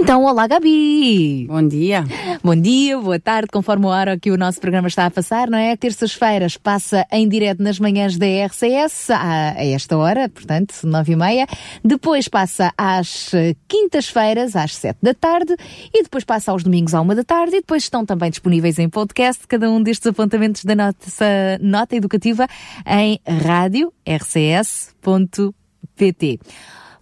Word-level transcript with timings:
Então, 0.00 0.22
olá 0.24 0.46
Gabi! 0.46 1.44
Bom 1.48 1.66
dia! 1.66 2.04
Bom 2.42 2.54
dia, 2.54 2.96
boa 3.00 3.18
tarde, 3.18 3.48
conforme 3.52 3.84
a 3.86 3.88
hora 3.88 4.16
que 4.16 4.30
o 4.30 4.36
nosso 4.36 4.60
programa 4.60 4.86
está 4.86 5.06
a 5.06 5.10
passar, 5.10 5.50
não 5.50 5.58
é? 5.58 5.76
Terças-feiras 5.76 6.56
passa 6.56 7.04
em 7.10 7.28
direto 7.28 7.60
nas 7.60 7.80
manhãs 7.80 8.16
da 8.16 8.24
RCS, 8.46 9.10
a, 9.10 9.54
a 9.56 9.64
esta 9.66 9.98
hora, 9.98 10.28
portanto, 10.28 10.72
nove 10.84 11.14
e 11.14 11.16
meia. 11.16 11.48
Depois 11.84 12.28
passa 12.28 12.72
às 12.78 13.32
quintas-feiras, 13.66 14.54
às 14.54 14.76
sete 14.76 14.98
da 15.02 15.12
tarde, 15.12 15.56
e 15.92 16.04
depois 16.04 16.22
passa 16.22 16.52
aos 16.52 16.62
domingos 16.62 16.94
à 16.94 17.00
uma 17.00 17.16
da 17.16 17.24
tarde, 17.24 17.56
e 17.56 17.60
depois 17.60 17.82
estão 17.82 18.06
também 18.06 18.30
disponíveis 18.30 18.78
em 18.78 18.88
podcast 18.88 19.48
cada 19.48 19.68
um 19.68 19.82
destes 19.82 20.06
apontamentos 20.06 20.64
da 20.64 20.76
nossa 20.76 21.58
nota 21.60 21.96
educativa 21.96 22.46
em 22.86 23.18
rádio 23.26 23.92
rcs.pt. 24.06 25.58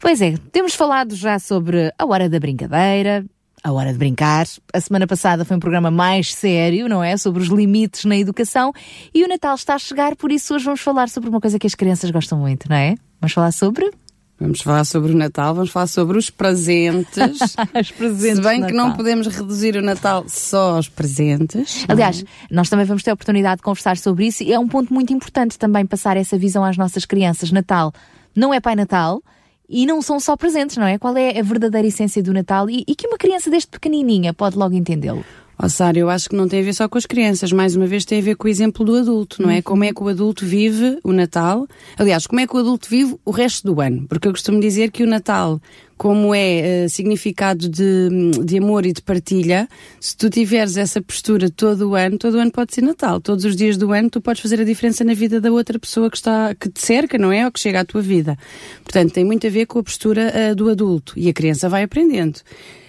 Pois 0.00 0.20
é, 0.20 0.34
temos 0.52 0.74
falado 0.74 1.14
já 1.14 1.38
sobre 1.38 1.92
a 1.98 2.06
hora 2.06 2.28
da 2.28 2.38
brincadeira, 2.38 3.24
a 3.62 3.72
hora 3.72 3.92
de 3.92 3.98
brincar. 3.98 4.46
A 4.72 4.80
semana 4.80 5.06
passada 5.06 5.44
foi 5.44 5.56
um 5.56 5.60
programa 5.60 5.90
mais 5.90 6.32
sério, 6.32 6.88
não 6.88 7.02
é? 7.02 7.16
Sobre 7.16 7.42
os 7.42 7.48
limites 7.48 8.04
na 8.04 8.16
educação. 8.16 8.72
E 9.12 9.24
o 9.24 9.28
Natal 9.28 9.54
está 9.54 9.74
a 9.74 9.78
chegar, 9.78 10.14
por 10.14 10.30
isso 10.30 10.54
hoje 10.54 10.64
vamos 10.64 10.80
falar 10.80 11.08
sobre 11.08 11.28
uma 11.28 11.40
coisa 11.40 11.58
que 11.58 11.66
as 11.66 11.74
crianças 11.74 12.10
gostam 12.10 12.38
muito, 12.38 12.68
não 12.68 12.76
é? 12.76 12.94
Vamos 13.20 13.32
falar 13.32 13.52
sobre 13.52 13.90
Vamos 14.38 14.60
falar 14.60 14.84
sobre 14.84 15.12
o 15.12 15.16
Natal, 15.16 15.54
vamos 15.54 15.70
falar 15.70 15.86
sobre 15.86 16.18
os 16.18 16.28
presentes. 16.28 17.16
os 17.80 17.90
presentes 17.90 18.36
Se 18.36 18.42
bem 18.42 18.66
que 18.66 18.72
não 18.72 18.92
podemos 18.92 19.26
reduzir 19.26 19.76
o 19.76 19.82
Natal 19.82 20.26
só 20.28 20.76
aos 20.76 20.90
presentes. 20.90 21.86
Aliás, 21.88 22.22
nós 22.50 22.68
também 22.68 22.84
vamos 22.84 23.02
ter 23.02 23.10
a 23.10 23.14
oportunidade 23.14 23.56
de 23.56 23.62
conversar 23.62 23.96
sobre 23.96 24.26
isso 24.26 24.42
e 24.42 24.52
é 24.52 24.58
um 24.58 24.68
ponto 24.68 24.92
muito 24.92 25.10
importante 25.10 25.58
também 25.58 25.86
passar 25.86 26.18
essa 26.18 26.36
visão 26.36 26.62
às 26.62 26.76
nossas 26.76 27.06
crianças. 27.06 27.50
Natal 27.50 27.94
não 28.34 28.52
é 28.52 28.60
Pai 28.60 28.76
Natal, 28.76 29.22
e 29.68 29.86
não 29.86 30.00
são 30.00 30.20
só 30.20 30.36
presentes, 30.36 30.76
não 30.76 30.86
é? 30.86 30.98
Qual 30.98 31.16
é 31.16 31.38
a 31.38 31.42
verdadeira 31.42 31.86
essência 31.86 32.22
do 32.22 32.32
Natal 32.32 32.70
e, 32.70 32.84
e 32.86 32.94
que 32.94 33.06
uma 33.06 33.18
criança 33.18 33.50
deste 33.50 33.70
pequenininha 33.70 34.32
pode 34.32 34.56
logo 34.56 34.74
entendê-lo? 34.74 35.24
Oh, 35.58 35.70
Sara, 35.70 35.98
eu 35.98 36.10
acho 36.10 36.28
que 36.28 36.36
não 36.36 36.46
tem 36.46 36.60
a 36.60 36.62
ver 36.62 36.74
só 36.74 36.86
com 36.86 36.98
as 36.98 37.06
crianças, 37.06 37.50
mais 37.50 37.74
uma 37.74 37.86
vez 37.86 38.04
tem 38.04 38.18
a 38.18 38.22
ver 38.22 38.36
com 38.36 38.46
o 38.46 38.50
exemplo 38.50 38.84
do 38.84 38.94
adulto, 38.94 39.40
não 39.40 39.48
é? 39.48 39.62
Como 39.62 39.84
é 39.84 39.92
que 39.92 40.02
o 40.02 40.08
adulto 40.08 40.44
vive 40.44 40.98
o 41.02 41.14
Natal? 41.14 41.66
Aliás, 41.96 42.26
como 42.26 42.40
é 42.40 42.46
que 42.46 42.54
o 42.54 42.58
adulto 42.58 42.90
vive 42.90 43.16
o 43.24 43.30
resto 43.30 43.72
do 43.72 43.80
ano? 43.80 44.06
Porque 44.06 44.28
eu 44.28 44.32
costumo 44.32 44.60
dizer 44.60 44.90
que 44.90 45.02
o 45.02 45.06
Natal, 45.06 45.58
como 45.96 46.34
é 46.34 46.84
uh, 46.84 46.90
significado 46.90 47.70
de, 47.70 48.10
de 48.44 48.58
amor 48.58 48.84
e 48.84 48.92
de 48.92 49.00
partilha, 49.00 49.66
se 49.98 50.14
tu 50.14 50.28
tiveres 50.28 50.76
essa 50.76 51.00
postura 51.00 51.48
todo 51.48 51.88
o 51.88 51.94
ano, 51.94 52.18
todo 52.18 52.34
o 52.34 52.38
ano 52.38 52.50
pode 52.50 52.74
ser 52.74 52.82
Natal. 52.82 53.18
Todos 53.18 53.46
os 53.46 53.56
dias 53.56 53.78
do 53.78 53.92
ano 53.92 54.10
tu 54.10 54.20
podes 54.20 54.42
fazer 54.42 54.60
a 54.60 54.64
diferença 54.64 55.04
na 55.04 55.14
vida 55.14 55.40
da 55.40 55.50
outra 55.50 55.78
pessoa 55.78 56.10
que 56.10 56.18
está 56.18 56.54
que 56.54 56.68
te 56.68 56.82
cerca, 56.82 57.16
não 57.16 57.32
é? 57.32 57.46
Ou 57.46 57.50
que 57.50 57.60
chega 57.60 57.80
à 57.80 57.84
tua 57.84 58.02
vida. 58.02 58.36
Portanto, 58.84 59.10
tem 59.10 59.24
muito 59.24 59.46
a 59.46 59.50
ver 59.50 59.64
com 59.64 59.78
a 59.78 59.82
postura 59.82 60.30
uh, 60.52 60.54
do 60.54 60.68
adulto 60.68 61.14
e 61.16 61.30
a 61.30 61.32
criança 61.32 61.66
vai 61.66 61.82
aprendendo. 61.82 62.40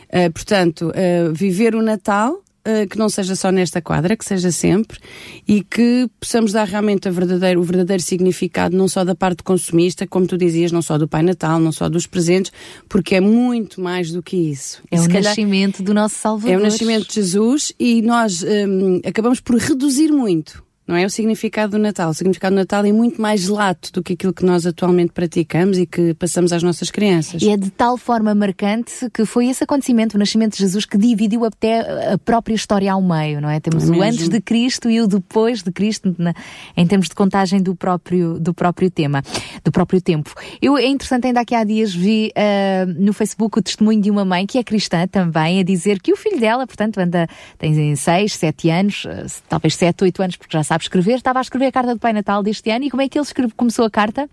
Uh, 0.10 0.32
portanto, 0.34 0.92
viver 1.34 1.74
o 1.74 1.82
Natal 1.82 2.44
uh, 2.68 2.88
que 2.88 2.98
não 2.98 3.10
seja 3.10 3.36
só 3.36 3.52
nesta 3.52 3.82
quadra, 3.82 4.16
que 4.16 4.26
seja 4.26 4.52
sempre, 4.52 5.00
e 5.48 5.64
que 5.64 6.10
possamos 6.20 6.52
dar 6.52 6.68
realmente 6.68 7.10
verdadeiro, 7.10 7.62
o 7.62 7.64
verdadeiro 7.64 8.04
significado, 8.04 8.76
não 8.76 8.88
só 8.88 9.04
da 9.04 9.16
parte 9.16 9.44
consumista, 9.44 10.06
como 10.06 10.28
tu 10.28 10.38
dizias, 10.38 10.72
não 10.72 10.82
só 10.82 10.98
do 10.98 11.08
Pai 11.08 11.24
Natal, 11.24 11.60
não 11.60 11.72
só 11.72 11.88
dos 11.88 12.06
presentes, 12.06 12.52
porque 12.90 13.16
é 13.16 13.22
muito 13.22 13.80
mais 13.80 14.12
do 14.12 14.22
que 14.22 14.36
isso. 14.36 14.82
É 14.92 15.00
o 15.00 15.08
nascimento 15.08 15.82
do 15.82 15.94
nosso 15.94 16.16
Salvador. 16.16 16.52
É 16.52 16.58
o 16.58 16.62
nascimento 16.62 17.08
de 17.08 17.14
Jesus 17.16 17.74
e 17.80 18.02
nós 18.02 18.44
um, 18.44 19.00
acabamos 19.06 19.40
por 19.40 19.56
reduzir 19.58 20.12
muito 20.12 20.67
não 20.88 20.96
é? 20.96 21.06
O 21.06 21.10
significado 21.10 21.74
do 21.74 21.78
Natal. 21.78 22.10
O 22.10 22.14
significado 22.14 22.56
do 22.56 22.60
Natal 22.60 22.86
é 22.86 22.92
muito 22.92 23.22
mais 23.22 23.48
lato 23.48 23.92
do 23.92 24.02
que 24.02 24.14
aquilo 24.14 24.34
que 24.34 24.46
nós 24.46 24.66
atualmente 24.66 25.12
praticamos 25.12 25.78
e 25.78 25.86
que 25.86 26.14
passamos 26.14 26.54
às 26.54 26.64
nossas 26.64 26.90
crianças. 26.90 27.42
E 27.42 27.50
é 27.50 27.58
de 27.58 27.70
tal 27.70 27.98
forma 27.98 28.34
marcante 28.34 29.10
que 29.14 29.26
foi 29.26 29.48
esse 29.48 29.64
acontecimento, 29.64 30.16
o 30.16 30.18
nascimento 30.18 30.54
de 30.54 30.60
Jesus, 30.60 30.86
que 30.86 30.98
dividiu 30.98 31.44
até 31.44 32.14
a 32.14 32.18
própria 32.18 32.56
história 32.56 32.92
ao 32.92 33.02
meio, 33.02 33.42
não 33.42 33.50
é? 33.50 33.60
Temos 33.60 33.90
é 33.90 33.92
o 33.92 34.02
antes 34.02 34.30
de 34.30 34.40
Cristo 34.40 34.90
e 34.90 35.02
o 35.02 35.08
depois 35.08 35.62
de 35.62 35.72
Cristo, 35.72 36.16
na, 36.18 36.34
em 36.76 36.88
termos 36.88 37.10
de 37.10 37.16
contagem 37.16 37.62
do 37.62 37.76
próprio, 37.76 38.40
do 38.40 38.54
próprio 38.54 38.90
tema, 38.90 39.22
do 39.64 39.72
próprio 39.72 40.02
tempo. 40.02 40.34
Eu, 40.62 40.78
é 40.78 40.88
interessante, 40.88 41.28
ainda 41.28 41.42
aqui 41.42 41.54
há 41.54 41.64
dias 41.64 41.94
vi 41.94 42.32
uh, 42.32 43.04
no 43.04 43.12
Facebook 43.12 43.60
o 43.60 43.62
testemunho 43.62 44.02
de 44.02 44.10
uma 44.10 44.24
mãe 44.24 44.46
que 44.46 44.58
é 44.58 44.64
cristã 44.64 45.06
também, 45.06 45.60
a 45.60 45.64
dizer 45.64 46.02
que 46.02 46.14
o 46.14 46.16
filho 46.16 46.40
dela, 46.40 46.66
portanto, 46.66 46.98
anda, 47.00 47.28
tem 47.58 47.96
6, 47.96 48.34
7 48.34 48.70
anos, 48.70 49.06
uh, 49.06 49.42
talvez 49.50 49.76
7, 49.76 50.04
8 50.04 50.24
anos, 50.24 50.36
porque 50.38 50.56
já 50.56 50.64
sabe 50.64 50.77
sabe 50.78 50.84
escrever, 50.84 51.16
estava 51.16 51.40
a 51.40 51.42
escrever 51.42 51.66
a 51.68 51.72
carta 51.72 51.94
do 51.94 52.00
Pai 52.00 52.14
Natal 52.14 52.44
deste 52.44 52.70
ano 52.70 52.86
e 52.86 52.90
como 52.90 53.02
é 53.02 53.10
que 53.10 53.18
ele 53.18 53.26
escreve, 53.26 53.54
começou 53.54 53.86
a 53.86 53.90
carta? 53.90 54.30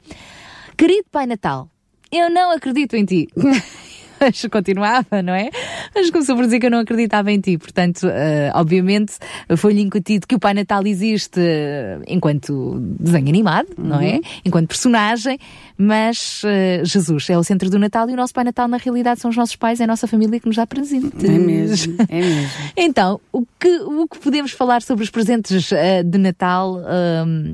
Querido 0.77 1.07
Pai 1.11 1.27
Natal, 1.27 1.69
eu 2.13 2.31
não 2.31 2.51
acredito 2.51 2.95
em 2.95 3.05
ti. 3.05 3.29
mas 4.21 4.45
continuava, 4.51 5.23
não 5.23 5.35
é? 5.35 5.51
Mas 5.95 6.11
começou 6.11 6.37
por 6.37 6.45
dizer 6.45 6.61
que 6.61 6.67
eu 6.67 6.71
não 6.71 6.79
acreditava 6.79 7.31
em 7.33 7.41
ti. 7.41 7.59
Portanto, 7.59 8.05
uh, 8.05 8.11
obviamente, 8.55 9.15
foi-lhe 9.57 9.81
incutido 9.81 10.27
que 10.27 10.35
o 10.35 10.39
Pai 10.39 10.55
Natal 10.55 10.87
existe 10.87 11.41
uh, 11.41 12.03
enquanto 12.07 12.79
desenho 12.99 13.29
animado, 13.29 13.69
uhum. 13.77 13.85
não 13.85 14.01
é? 14.01 14.15
Uhum. 14.15 14.21
Enquanto 14.45 14.69
personagem, 14.69 15.39
mas 15.77 16.43
uh, 16.45 16.85
Jesus 16.85 17.29
é 17.31 17.39
o 17.39 17.45
centro 17.45 17.69
do 17.71 17.79
Natal 17.79 18.09
e 18.09 18.13
o 18.13 18.17
nosso 18.17 18.33
Pai 18.33 18.45
Natal, 18.45 18.69
na 18.69 18.77
realidade, 18.77 19.21
são 19.21 19.31
os 19.31 19.37
nossos 19.37 19.57
pais, 19.57 19.81
é 19.81 19.85
a 19.85 19.87
nossa 19.87 20.07
família 20.07 20.39
que 20.39 20.47
nos 20.47 20.57
dá 20.57 20.67
presentes. 20.67 21.25
É 21.25 21.39
mesmo, 21.39 21.97
é 22.09 22.21
mesmo. 22.21 22.51
então, 22.77 23.21
o 23.33 23.45
que, 23.59 23.79
o 23.81 24.07
que 24.09 24.19
podemos 24.19 24.53
falar 24.53 24.83
sobre 24.83 25.05
os 25.05 25.11
presentes 25.11 25.71
de 26.05 26.19
Natal 26.19 26.81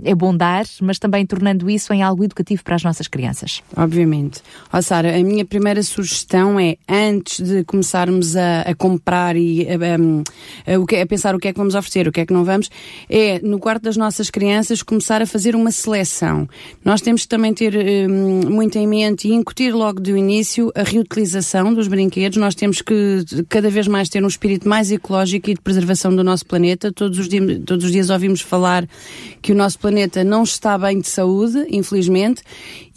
é 0.04 0.14
bom 0.14 0.36
dar, 0.36 0.64
mas 0.80 0.98
também 0.98 1.24
tornando 1.24 1.68
isso 1.70 1.92
em 1.92 2.02
algo 2.02 2.24
educativo 2.24 2.62
para 2.64 2.76
as 2.76 2.82
nossas 2.82 3.08
crianças. 3.08 3.62
Obviamente. 3.76 4.40
Ó 4.72 4.78
oh, 4.78 4.82
Sara, 4.82 5.16
a 5.16 5.22
minha 5.22 5.44
primeira 5.44 5.82
sugestão 5.82 6.49
é, 6.58 6.76
antes 6.88 7.40
de 7.40 7.64
começarmos 7.64 8.36
a, 8.36 8.62
a 8.62 8.74
comprar 8.74 9.36
e 9.36 9.66
a, 9.68 9.74
a, 10.72 11.02
a, 11.02 11.06
pensar 11.06 11.34
o 11.34 11.38
que 11.38 11.48
é 11.48 11.52
que 11.52 11.58
vamos 11.58 11.74
oferecer, 11.74 12.08
o 12.08 12.12
que 12.12 12.20
é 12.20 12.26
que 12.26 12.32
não 12.32 12.44
vamos, 12.44 12.70
é 13.08 13.38
no 13.40 13.58
quarto 13.58 13.82
das 13.82 13.96
nossas 13.96 14.30
crianças 14.30 14.82
começar 14.82 15.22
a 15.22 15.26
fazer 15.26 15.54
uma 15.54 15.70
seleção. 15.70 16.48
Nós 16.84 17.00
temos 17.00 17.22
que 17.22 17.28
também 17.28 17.52
ter 17.52 17.74
um, 18.08 18.50
muito 18.50 18.76
em 18.78 18.86
mente 18.86 19.28
e 19.28 19.32
incutir 19.32 19.74
logo 19.74 20.00
do 20.00 20.16
início 20.16 20.72
a 20.74 20.82
reutilização 20.82 21.72
dos 21.74 21.86
brinquedos. 21.88 22.38
Nós 22.38 22.54
temos 22.54 22.80
que 22.80 23.24
cada 23.48 23.70
vez 23.70 23.86
mais 23.86 24.08
ter 24.08 24.24
um 24.24 24.28
espírito 24.28 24.68
mais 24.68 24.90
ecológico 24.90 25.50
e 25.50 25.54
de 25.54 25.60
preservação 25.60 26.14
do 26.14 26.24
nosso 26.24 26.46
planeta. 26.46 26.92
Todos 26.92 27.18
os, 27.18 27.28
todos 27.66 27.84
os 27.84 27.92
dias 27.92 28.10
ouvimos 28.10 28.40
falar 28.40 28.88
que 29.42 29.52
o 29.52 29.54
nosso 29.54 29.78
planeta 29.78 30.24
não 30.24 30.42
está 30.42 30.78
bem 30.78 31.00
de 31.00 31.08
saúde, 31.08 31.66
infelizmente, 31.70 32.42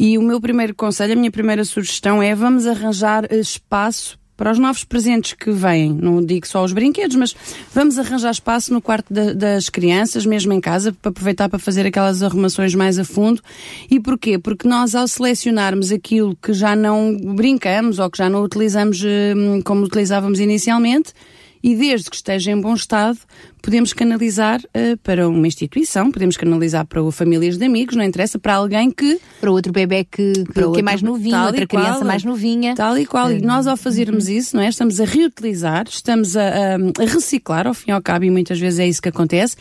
e 0.06 0.18
o 0.18 0.22
meu 0.22 0.42
primeiro 0.42 0.76
conselho, 0.76 1.14
a 1.14 1.16
minha 1.16 1.32
primeira 1.32 1.64
sugestão 1.64 2.22
é 2.22 2.36
vamos 2.36 2.68
arranjar 2.68 3.24
espaço 3.34 4.20
para 4.36 4.52
os 4.52 4.60
novos 4.60 4.84
presentes 4.84 5.32
que 5.32 5.50
vêm, 5.50 5.94
não 5.94 6.22
digo 6.22 6.46
só 6.46 6.62
os 6.62 6.74
brinquedos, 6.74 7.16
mas 7.16 7.34
vamos 7.74 7.98
arranjar 7.98 8.32
espaço 8.32 8.74
no 8.74 8.82
quarto 8.82 9.14
da, 9.14 9.32
das 9.32 9.70
crianças, 9.70 10.26
mesmo 10.26 10.52
em 10.52 10.60
casa, 10.60 10.92
para 10.92 11.10
aproveitar 11.10 11.48
para 11.48 11.58
fazer 11.58 11.86
aquelas 11.86 12.22
arrumações 12.22 12.76
mais 12.76 13.00
a 13.00 13.06
fundo. 13.06 13.42
E 13.90 13.98
porquê? 13.98 14.38
Porque 14.38 14.68
nós, 14.68 14.94
ao 14.94 15.08
selecionarmos 15.08 15.90
aquilo 15.90 16.36
que 16.36 16.52
já 16.52 16.76
não 16.76 17.16
brincamos 17.16 17.98
ou 17.98 18.12
que 18.12 18.18
já 18.18 18.30
não 18.30 18.44
utilizamos 18.44 19.02
hum, 19.02 19.62
como 19.64 19.86
utilizávamos 19.86 20.42
inicialmente, 20.42 21.14
e 21.64 21.76
desde 21.76 22.10
que 22.10 22.16
esteja 22.18 22.52
em 22.52 22.60
bom 22.60 22.74
estado, 22.74 23.18
podemos 23.62 23.94
canalizar 23.94 24.60
uh, 24.60 24.98
para 25.02 25.30
uma 25.30 25.48
instituição, 25.48 26.12
podemos 26.12 26.36
canalizar 26.36 26.86
para 26.86 27.10
famílias 27.10 27.58
de 27.58 27.66
amigos, 27.66 27.96
não 27.96 28.04
interessa, 28.04 28.38
para 28.38 28.56
alguém 28.56 28.92
que. 28.92 29.22
Para 29.40 29.50
outro 29.50 29.72
bebê 29.72 30.04
que, 30.04 30.34
que, 30.34 30.60
outro, 30.60 30.74
que 30.74 30.80
é 30.82 30.84
mais 30.84 31.02
novinho, 31.02 31.46
outra 31.46 31.66
criança 31.66 32.00
qual, 32.00 32.06
mais 32.06 32.24
novinha. 32.26 32.76
Tal 32.76 32.98
e 32.98 33.06
qual. 33.06 33.32
E 33.32 33.42
nós, 33.42 33.66
ao 33.66 33.78
fazermos 33.78 34.28
uhum. 34.28 34.34
isso, 34.34 34.56
não 34.58 34.64
é? 34.64 34.68
Estamos 34.68 35.00
a 35.00 35.06
reutilizar, 35.06 35.86
estamos 35.88 36.36
a, 36.36 36.42
a, 36.42 36.76
a, 36.76 37.06
reciclar, 37.06 37.66
ao 37.66 37.74
fim 37.74 37.92
e 37.92 37.94
ao 37.94 38.02
cabo, 38.02 38.26
e 38.26 38.30
muitas 38.30 38.60
vezes 38.60 38.80
é 38.80 38.88
isso 38.88 39.02
que 39.02 39.10
acontece. 39.10 39.56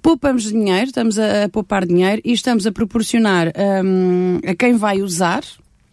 Poupamos 0.00 0.44
dinheiro, 0.44 0.86
estamos 0.86 1.18
a, 1.18 1.44
a 1.44 1.48
poupar 1.48 1.84
dinheiro 1.84 2.22
e 2.24 2.32
estamos 2.32 2.68
a 2.68 2.72
proporcionar 2.72 3.52
um, 3.84 4.38
a 4.46 4.54
quem 4.54 4.76
vai 4.76 5.02
usar, 5.02 5.42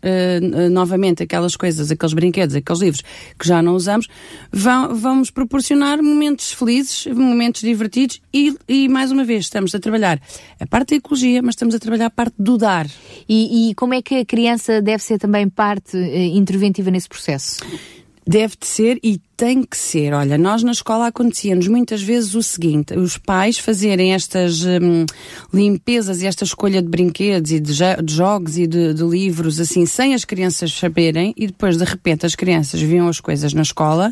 uh, 0.06 0.70
novamente 0.70 1.24
aquelas 1.24 1.56
coisas, 1.56 1.92
aqueles 1.92 2.14
brinquedos, 2.14 2.56
aqueles 2.56 2.82
livros 2.82 3.04
que 3.38 3.48
já 3.48 3.62
não 3.62 3.76
usamos, 3.76 4.08
vão, 4.52 4.96
vamos 4.96 5.32
proporcionar 5.32 6.02
momentos 6.02 6.52
felizes, 6.52 7.06
momentos 7.08 7.62
divertidos 7.62 8.22
e, 8.34 8.56
e, 8.68 8.88
mais 8.88 9.12
uma 9.12 9.24
vez, 9.24 9.46
estamos 9.46 9.74
a 9.74 9.80
trabalhar 9.80 10.20
a 10.60 10.66
parte 10.66 10.92
da 10.92 10.96
ecologia, 10.98 11.42
mas 11.42 11.54
estamos 11.54 11.74
a 11.76 11.80
trabalhar 11.80 12.08
a 12.08 12.12
parte 12.12 12.36
do 12.38 12.58
dar. 12.58 12.88
E, 13.28 13.70
e 13.70 13.76
como 13.76 13.94
é 13.94 14.02
que 14.02 14.16
a 14.16 14.26
criança 14.26 14.82
deve 14.82 15.02
ser 15.02 15.18
também 15.18 15.50
parte 15.50 15.98
uh, 15.98 16.16
interventiva 16.38 16.92
nesse 16.92 17.10
processo? 17.10 17.58
Deve 18.28 18.56
de 18.60 18.66
ser 18.66 19.00
e 19.04 19.20
tem 19.38 19.64
que 19.64 19.78
ser. 19.78 20.12
Olha, 20.14 20.36
nós 20.36 20.64
na 20.64 20.72
escola 20.72 21.08
acontecia-nos 21.08 21.68
muitas 21.68 22.02
vezes 22.02 22.34
o 22.34 22.42
seguinte: 22.42 22.98
os 22.98 23.20
pais 23.20 23.60
fazerem 23.60 24.14
estas 24.14 24.64
hum, 24.64 25.06
limpezas 25.54 26.22
e 26.22 26.26
esta 26.26 26.44
escolha 26.44 26.82
de 26.82 26.88
brinquedos 26.88 27.52
e 27.52 27.60
de, 27.60 27.74
de 27.74 28.14
jogos 28.14 28.58
e 28.58 28.66
de, 28.66 28.96
de, 28.96 29.04
livros, 29.04 29.60
assim, 29.60 29.86
sem 29.86 30.16
as 30.16 30.26
crianças 30.26 30.74
saberem, 30.74 31.36
e 31.38 31.46
depois 31.46 31.78
de 31.78 31.84
repente 31.84 32.26
as 32.26 32.34
crianças 32.34 32.82
viam 32.82 33.08
as 33.08 33.20
coisas 33.20 33.54
na 33.54 33.62
escola, 33.62 34.12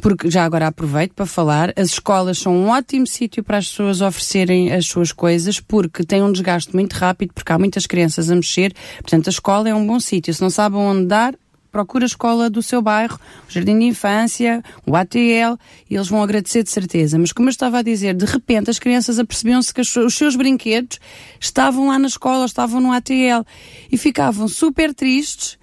porque 0.00 0.30
já 0.30 0.44
agora 0.44 0.68
aproveito 0.68 1.12
para 1.12 1.26
falar, 1.26 1.72
as 1.76 1.90
escolas 1.90 2.38
são 2.38 2.56
um 2.56 2.68
ótimo 2.68 3.06
sítio 3.06 3.44
para 3.44 3.58
as 3.58 3.68
pessoas 3.68 4.00
oferecerem 4.00 4.72
as 4.72 4.86
suas 4.86 5.12
coisas, 5.12 5.60
porque 5.60 6.02
tem 6.02 6.22
um 6.22 6.32
desgaste 6.32 6.74
muito 6.74 6.94
rápido, 6.94 7.34
porque 7.34 7.52
há 7.52 7.58
muitas 7.58 7.84
crianças 7.84 8.30
a 8.30 8.34
mexer, 8.34 8.72
portanto 9.02 9.26
a 9.26 9.30
escola 9.30 9.68
é 9.68 9.74
um 9.74 9.86
bom 9.86 10.00
sítio. 10.00 10.32
Se 10.32 10.40
não 10.40 10.48
sabem 10.48 10.78
onde 10.78 11.06
dar, 11.06 11.34
procura 11.70 12.04
a 12.04 12.06
escola 12.06 12.50
do 12.50 12.62
seu 12.62 12.82
bairro, 12.82 13.18
o 13.48 13.52
Jardim 13.52 13.78
de 13.78 13.84
Infância, 13.84 14.62
o 14.86 14.96
ATL, 14.96 15.58
e 15.88 15.94
eles 15.94 16.08
vão 16.08 16.22
agradecer 16.22 16.62
de 16.62 16.70
certeza. 16.70 17.18
Mas 17.18 17.32
como 17.32 17.48
eu 17.48 17.50
estava 17.50 17.78
a 17.78 17.82
dizer, 17.82 18.14
de 18.14 18.24
repente 18.24 18.70
as 18.70 18.78
crianças 18.78 19.18
apercebiam-se 19.18 19.72
que 19.72 19.80
os 19.80 20.14
seus 20.14 20.36
brinquedos 20.36 20.98
estavam 21.38 21.88
lá 21.88 21.98
na 21.98 22.08
escola, 22.08 22.44
estavam 22.44 22.80
no 22.80 22.92
ATL, 22.92 23.44
e 23.90 23.96
ficavam 23.96 24.48
super 24.48 24.94
tristes, 24.94 25.58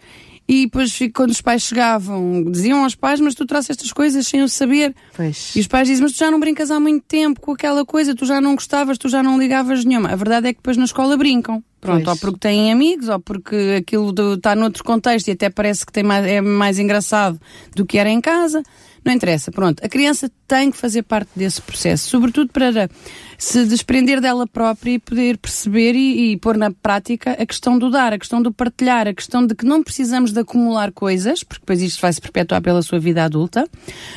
e 0.48 0.66
depois, 0.66 0.98
quando 1.14 1.32
os 1.32 1.42
pais 1.42 1.64
chegavam, 1.64 2.44
diziam 2.50 2.84
aos 2.84 2.96
pais, 2.96 3.20
mas 3.20 3.36
tu 3.36 3.46
trouxeste 3.46 3.84
estas 3.84 3.92
coisas 3.92 4.26
sem 4.26 4.42
o 4.42 4.48
saber. 4.48 4.96
Pois. 5.14 5.54
E 5.56 5.60
os 5.60 5.68
pais 5.68 5.90
dizem, 5.90 6.04
mas 6.04 6.14
tu 6.14 6.20
já 6.20 6.32
não 6.32 6.40
brincas 6.40 6.72
há 6.72 6.80
muito 6.80 7.04
tempo 7.06 7.42
com 7.42 7.52
aquela 7.52 7.86
coisa, 7.86 8.16
tu 8.16 8.26
já 8.26 8.40
não 8.40 8.56
gostavas, 8.56 8.98
tu 8.98 9.10
já 9.10 9.22
não 9.22 9.38
ligavas 9.38 9.84
nenhuma. 9.84 10.10
A 10.10 10.16
verdade 10.16 10.48
é 10.48 10.54
que 10.54 10.60
depois 10.60 10.78
na 10.78 10.86
escola 10.86 11.18
brincam. 11.18 11.62
Pronto, 11.82 12.06
pois. 12.06 12.08
ou 12.08 12.18
porque 12.18 12.40
têm 12.40 12.72
amigos, 12.72 13.10
ou 13.10 13.20
porque 13.20 13.76
aquilo 13.80 14.14
está 14.34 14.56
noutro 14.56 14.84
contexto 14.84 15.28
e 15.28 15.32
até 15.32 15.50
parece 15.50 15.86
que 15.86 15.92
tem 15.92 16.04
mais, 16.04 16.26
é 16.26 16.40
mais 16.40 16.80
engraçado 16.80 17.40
do 17.76 17.86
que 17.86 17.98
era 17.98 18.10
em 18.10 18.22
casa. 18.22 18.64
Não 19.08 19.14
interessa, 19.14 19.54
pronto. 19.54 19.82
A 19.86 19.88
criança 19.88 20.30
tem 20.46 20.70
que 20.70 20.76
fazer 20.76 21.02
parte 21.02 21.30
desse 21.34 21.62
processo, 21.62 22.10
sobretudo 22.10 22.52
para 22.52 22.90
se 23.38 23.66
desprender 23.66 24.20
dela 24.20 24.46
própria 24.46 24.92
e 24.92 25.00
poder 25.00 25.38
perceber 25.38 25.96
e, 25.96 26.34
e 26.34 26.38
pôr 26.38 26.58
na 26.58 26.72
prática 26.72 27.32
a 27.32 27.46
questão 27.46 27.80
do 27.80 27.90
dar, 27.90 28.12
a 28.12 28.20
questão 28.20 28.42
do 28.42 28.52
partilhar, 28.52 29.08
a 29.08 29.14
questão 29.14 29.48
de 29.48 29.56
que 29.56 29.66
não 29.66 29.82
precisamos 29.82 30.34
de 30.34 30.42
acumular 30.42 30.92
coisas, 30.92 31.42
porque 31.42 31.62
depois 31.62 31.82
isto 31.82 32.02
vai 32.02 32.12
se 32.12 32.20
perpetuar 32.20 32.62
pela 32.62 32.82
sua 32.82 33.00
vida 33.00 33.24
adulta. 33.24 33.66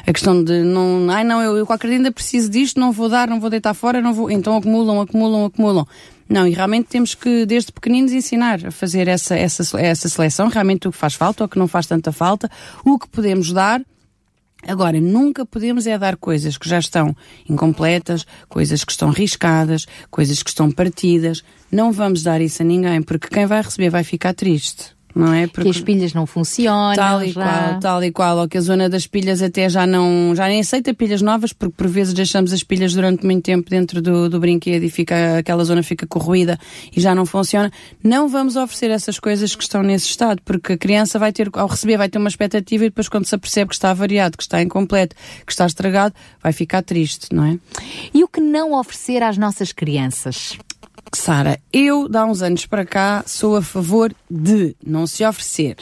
A 0.05 0.13
questão 0.13 0.43
de 0.43 0.65
não, 0.65 1.09
ai 1.09 1.23
não, 1.23 1.41
eu, 1.41 1.57
eu 1.57 1.65
qualquer 1.65 1.87
dia 1.87 1.99
ainda 1.99 2.11
preciso 2.11 2.51
disto, 2.51 2.81
não 2.81 2.91
vou 2.91 3.09
dar, 3.09 3.29
não 3.29 3.39
vou 3.39 3.49
deitar 3.49 3.75
fora, 3.75 4.01
não 4.01 4.13
vou. 4.13 4.29
Então 4.29 4.57
acumulam, 4.57 5.01
acumulam, 5.01 5.45
acumulam. 5.45 5.87
Não, 6.29 6.49
e 6.49 6.51
realmente 6.51 6.89
temos 6.89 7.15
que, 7.15 7.47
desde 7.47 7.71
pequeninos, 7.71 8.11
ensinar 8.11 8.67
a 8.67 8.73
fazer 8.73 9.07
essa, 9.07 9.37
essa, 9.37 9.81
essa 9.81 10.09
seleção, 10.09 10.49
realmente 10.49 10.89
o 10.89 10.91
que 10.91 10.99
faz 10.99 11.15
falta, 11.15 11.45
o 11.45 11.49
que 11.49 11.59
não 11.61 11.69
faz 11.69 11.87
tanta 11.87 12.11
falta, 12.11 12.51
o 12.85 12.99
que 12.99 13.09
podemos 13.09 13.53
dar 13.53 13.81
Agora, 14.67 15.01
nunca 15.01 15.47
podemos 15.47 15.87
é 15.87 15.99
dar 15.99 16.17
coisas 16.17 16.59
que 16.59 16.69
já 16.69 16.79
estão 16.79 17.17
incompletas, 17.49 18.27
coisas 18.49 18.85
que 18.85 18.93
estão 18.93 19.11
riscadas, 19.11 19.87
coisas 20.11 20.43
que 20.43 20.51
estão 20.51 20.71
partidas. 20.71 21.43
Não 21.73 21.93
vamos 21.93 22.23
dar 22.23 22.41
isso 22.41 22.63
a 22.63 22.65
ninguém, 22.65 23.03
porque 23.03 23.29
quem 23.29 23.47
vai 23.47 23.63
receber 23.63 23.91
vai 23.91 24.05
ficar 24.05 24.35
triste 24.35 25.00
não 25.15 25.33
é? 25.33 25.47
Porque 25.47 25.65
que 25.65 25.71
as 25.71 25.81
pilhas 25.81 26.13
não 26.13 26.27
funcionam. 26.27 26.95
Tal 26.95 27.23
e 27.23 27.31
já. 27.31 27.43
qual, 27.43 27.81
tal 27.81 28.05
e 28.05 28.11
qual, 28.11 28.39
ou 28.39 28.49
que 28.49 28.59
a 28.59 28.61
zona 28.61 28.89
das 28.89 29.07
pilhas 29.07 29.43
até 29.43 29.69
já 29.69 29.87
não, 29.87 30.35
já 30.35 30.47
nem 30.47 30.61
aceita 30.61 30.95
pilhas 30.95 31.23
novas, 31.23 31.53
porque 31.53 31.75
por 31.77 31.89
vezes 31.89 32.15
deixamos 32.15 32.53
as 32.53 32.63
pilhas 32.63 32.95
durante 32.95 33.25
muito 33.25 33.45
tempo 33.45 33.69
dentro 33.69 34.01
do, 34.01 34.29
do 34.29 34.41
brinquedo 34.41 34.83
e 34.83 34.91
fica, 34.91 35.39
aquela 35.39 35.65
zona 35.65 35.83
fica 35.83 36.07
corroída 36.07 36.59
e 36.95 37.01
já 37.01 37.15
não 37.15 37.27
funciona. 37.27 37.71
Não 38.03 38.29
vamos 38.29 38.57
oferecer 38.57 38.91
essas 38.91 39.19
coisas 39.19 39.55
que 39.55 39.63
estão 39.63 39.83
nesse 39.83 40.07
estado, 40.07 40.41
porque 40.45 40.75
a 40.75 40.79
criança 40.79 41.19
vai 41.19 41.33
ter, 41.33 41.51
ao 41.53 41.67
receber, 41.67 41.97
vai 41.97 42.09
ter 42.09 42.19
uma 42.19 42.29
expectativa 42.29 42.85
e 42.85 42.89
depois 42.89 43.09
quando 43.09 43.27
se 43.27 43.35
apercebe 43.35 43.69
que 43.69 43.75
está 43.75 43.93
variado, 43.93 44.37
que 44.37 44.43
está 44.43 44.63
incompleto, 44.63 45.17
que 45.45 45.53
está 45.53 45.67
estragado, 45.67 46.15
vai 46.43 46.53
ficar 46.53 46.83
triste, 46.83 47.29
não 47.33 47.45
é? 47.45 47.59
E 48.15 48.23
o 48.23 48.29
que 48.29 48.41
não 48.41 48.79
oferecer 48.79 49.23
às 49.23 49.37
nossas 49.37 49.73
crianças? 49.73 50.59
Sara, 51.13 51.61
eu, 51.73 52.09
de 52.09 52.17
há 52.17 52.25
uns 52.25 52.41
anos 52.41 52.67
para 52.67 52.87
cá, 52.87 53.25
sou 53.27 53.57
a 53.57 53.63
favor 53.63 54.15
de 54.31 54.77
não 54.85 55.07
se 55.07 55.25
oferecer 55.25 55.77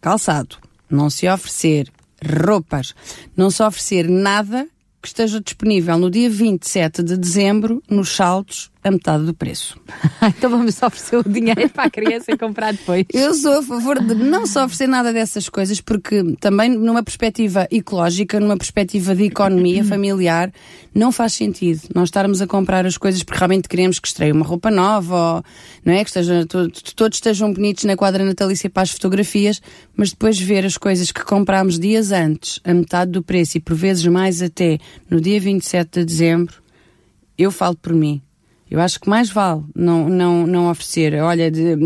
calçado, 0.00 0.56
não 0.88 1.10
se 1.10 1.28
oferecer 1.28 1.90
roupas, 2.24 2.94
não 3.36 3.50
se 3.50 3.62
oferecer 3.62 4.08
nada 4.08 4.68
que 5.02 5.08
esteja 5.08 5.40
disponível 5.40 5.98
no 5.98 6.10
dia 6.10 6.30
27 6.30 7.02
de 7.02 7.16
dezembro 7.16 7.82
nos 7.88 8.14
saltos 8.14 8.70
a 8.86 8.90
metade 8.90 9.24
do 9.24 9.34
preço. 9.34 9.78
então 10.36 10.48
vamos 10.48 10.80
oferecer 10.80 11.16
o 11.16 11.28
dinheiro 11.28 11.68
para 11.70 11.84
a 11.84 11.90
criança 11.90 12.36
comprar 12.36 12.72
depois. 12.72 13.04
Eu 13.12 13.34
sou 13.34 13.58
a 13.58 13.62
favor 13.62 14.00
de 14.00 14.14
não 14.14 14.46
só 14.46 14.64
oferecer 14.64 14.86
nada 14.86 15.12
dessas 15.12 15.48
coisas, 15.48 15.80
porque 15.80 16.22
também 16.38 16.70
numa 16.70 17.02
perspectiva 17.02 17.66
ecológica, 17.70 18.38
numa 18.38 18.56
perspectiva 18.56 19.14
de 19.14 19.24
economia 19.24 19.82
familiar, 19.84 20.52
não 20.94 21.10
faz 21.10 21.34
sentido 21.34 21.80
nós 21.94 22.08
estarmos 22.08 22.40
a 22.40 22.46
comprar 22.46 22.86
as 22.86 22.96
coisas 22.96 23.22
porque 23.22 23.38
realmente 23.38 23.68
queremos 23.68 23.98
que 23.98 24.06
estreie 24.06 24.30
uma 24.30 24.46
roupa 24.46 24.70
nova, 24.70 25.36
ou, 25.36 25.44
não 25.84 25.92
é? 25.92 26.04
Que 26.04 26.10
esteja, 26.10 26.46
todos 26.46 27.16
estejam 27.16 27.52
bonitos 27.52 27.84
na 27.84 27.96
quadra 27.96 28.24
natalícia 28.24 28.70
para 28.70 28.84
as 28.84 28.90
fotografias, 28.92 29.60
mas 29.96 30.10
depois 30.10 30.38
ver 30.38 30.64
as 30.64 30.78
coisas 30.78 31.10
que 31.10 31.24
comprámos 31.24 31.78
dias 31.78 32.12
antes, 32.12 32.60
a 32.62 32.72
metade 32.72 33.10
do 33.10 33.22
preço 33.22 33.58
e 33.58 33.60
por 33.60 33.74
vezes 33.74 34.06
mais 34.06 34.40
até 34.40 34.78
no 35.10 35.20
dia 35.20 35.40
27 35.40 36.00
de 36.00 36.04
dezembro, 36.04 36.54
eu 37.36 37.50
falo 37.50 37.76
por 37.76 37.92
mim 37.92 38.22
eu 38.70 38.80
acho 38.80 39.00
que 39.00 39.08
mais 39.08 39.30
vale 39.30 39.62
não, 39.74 40.08
não, 40.08 40.46
não 40.46 40.70
oferecer. 40.70 41.14
Olha, 41.22 41.50
de, 41.50 41.76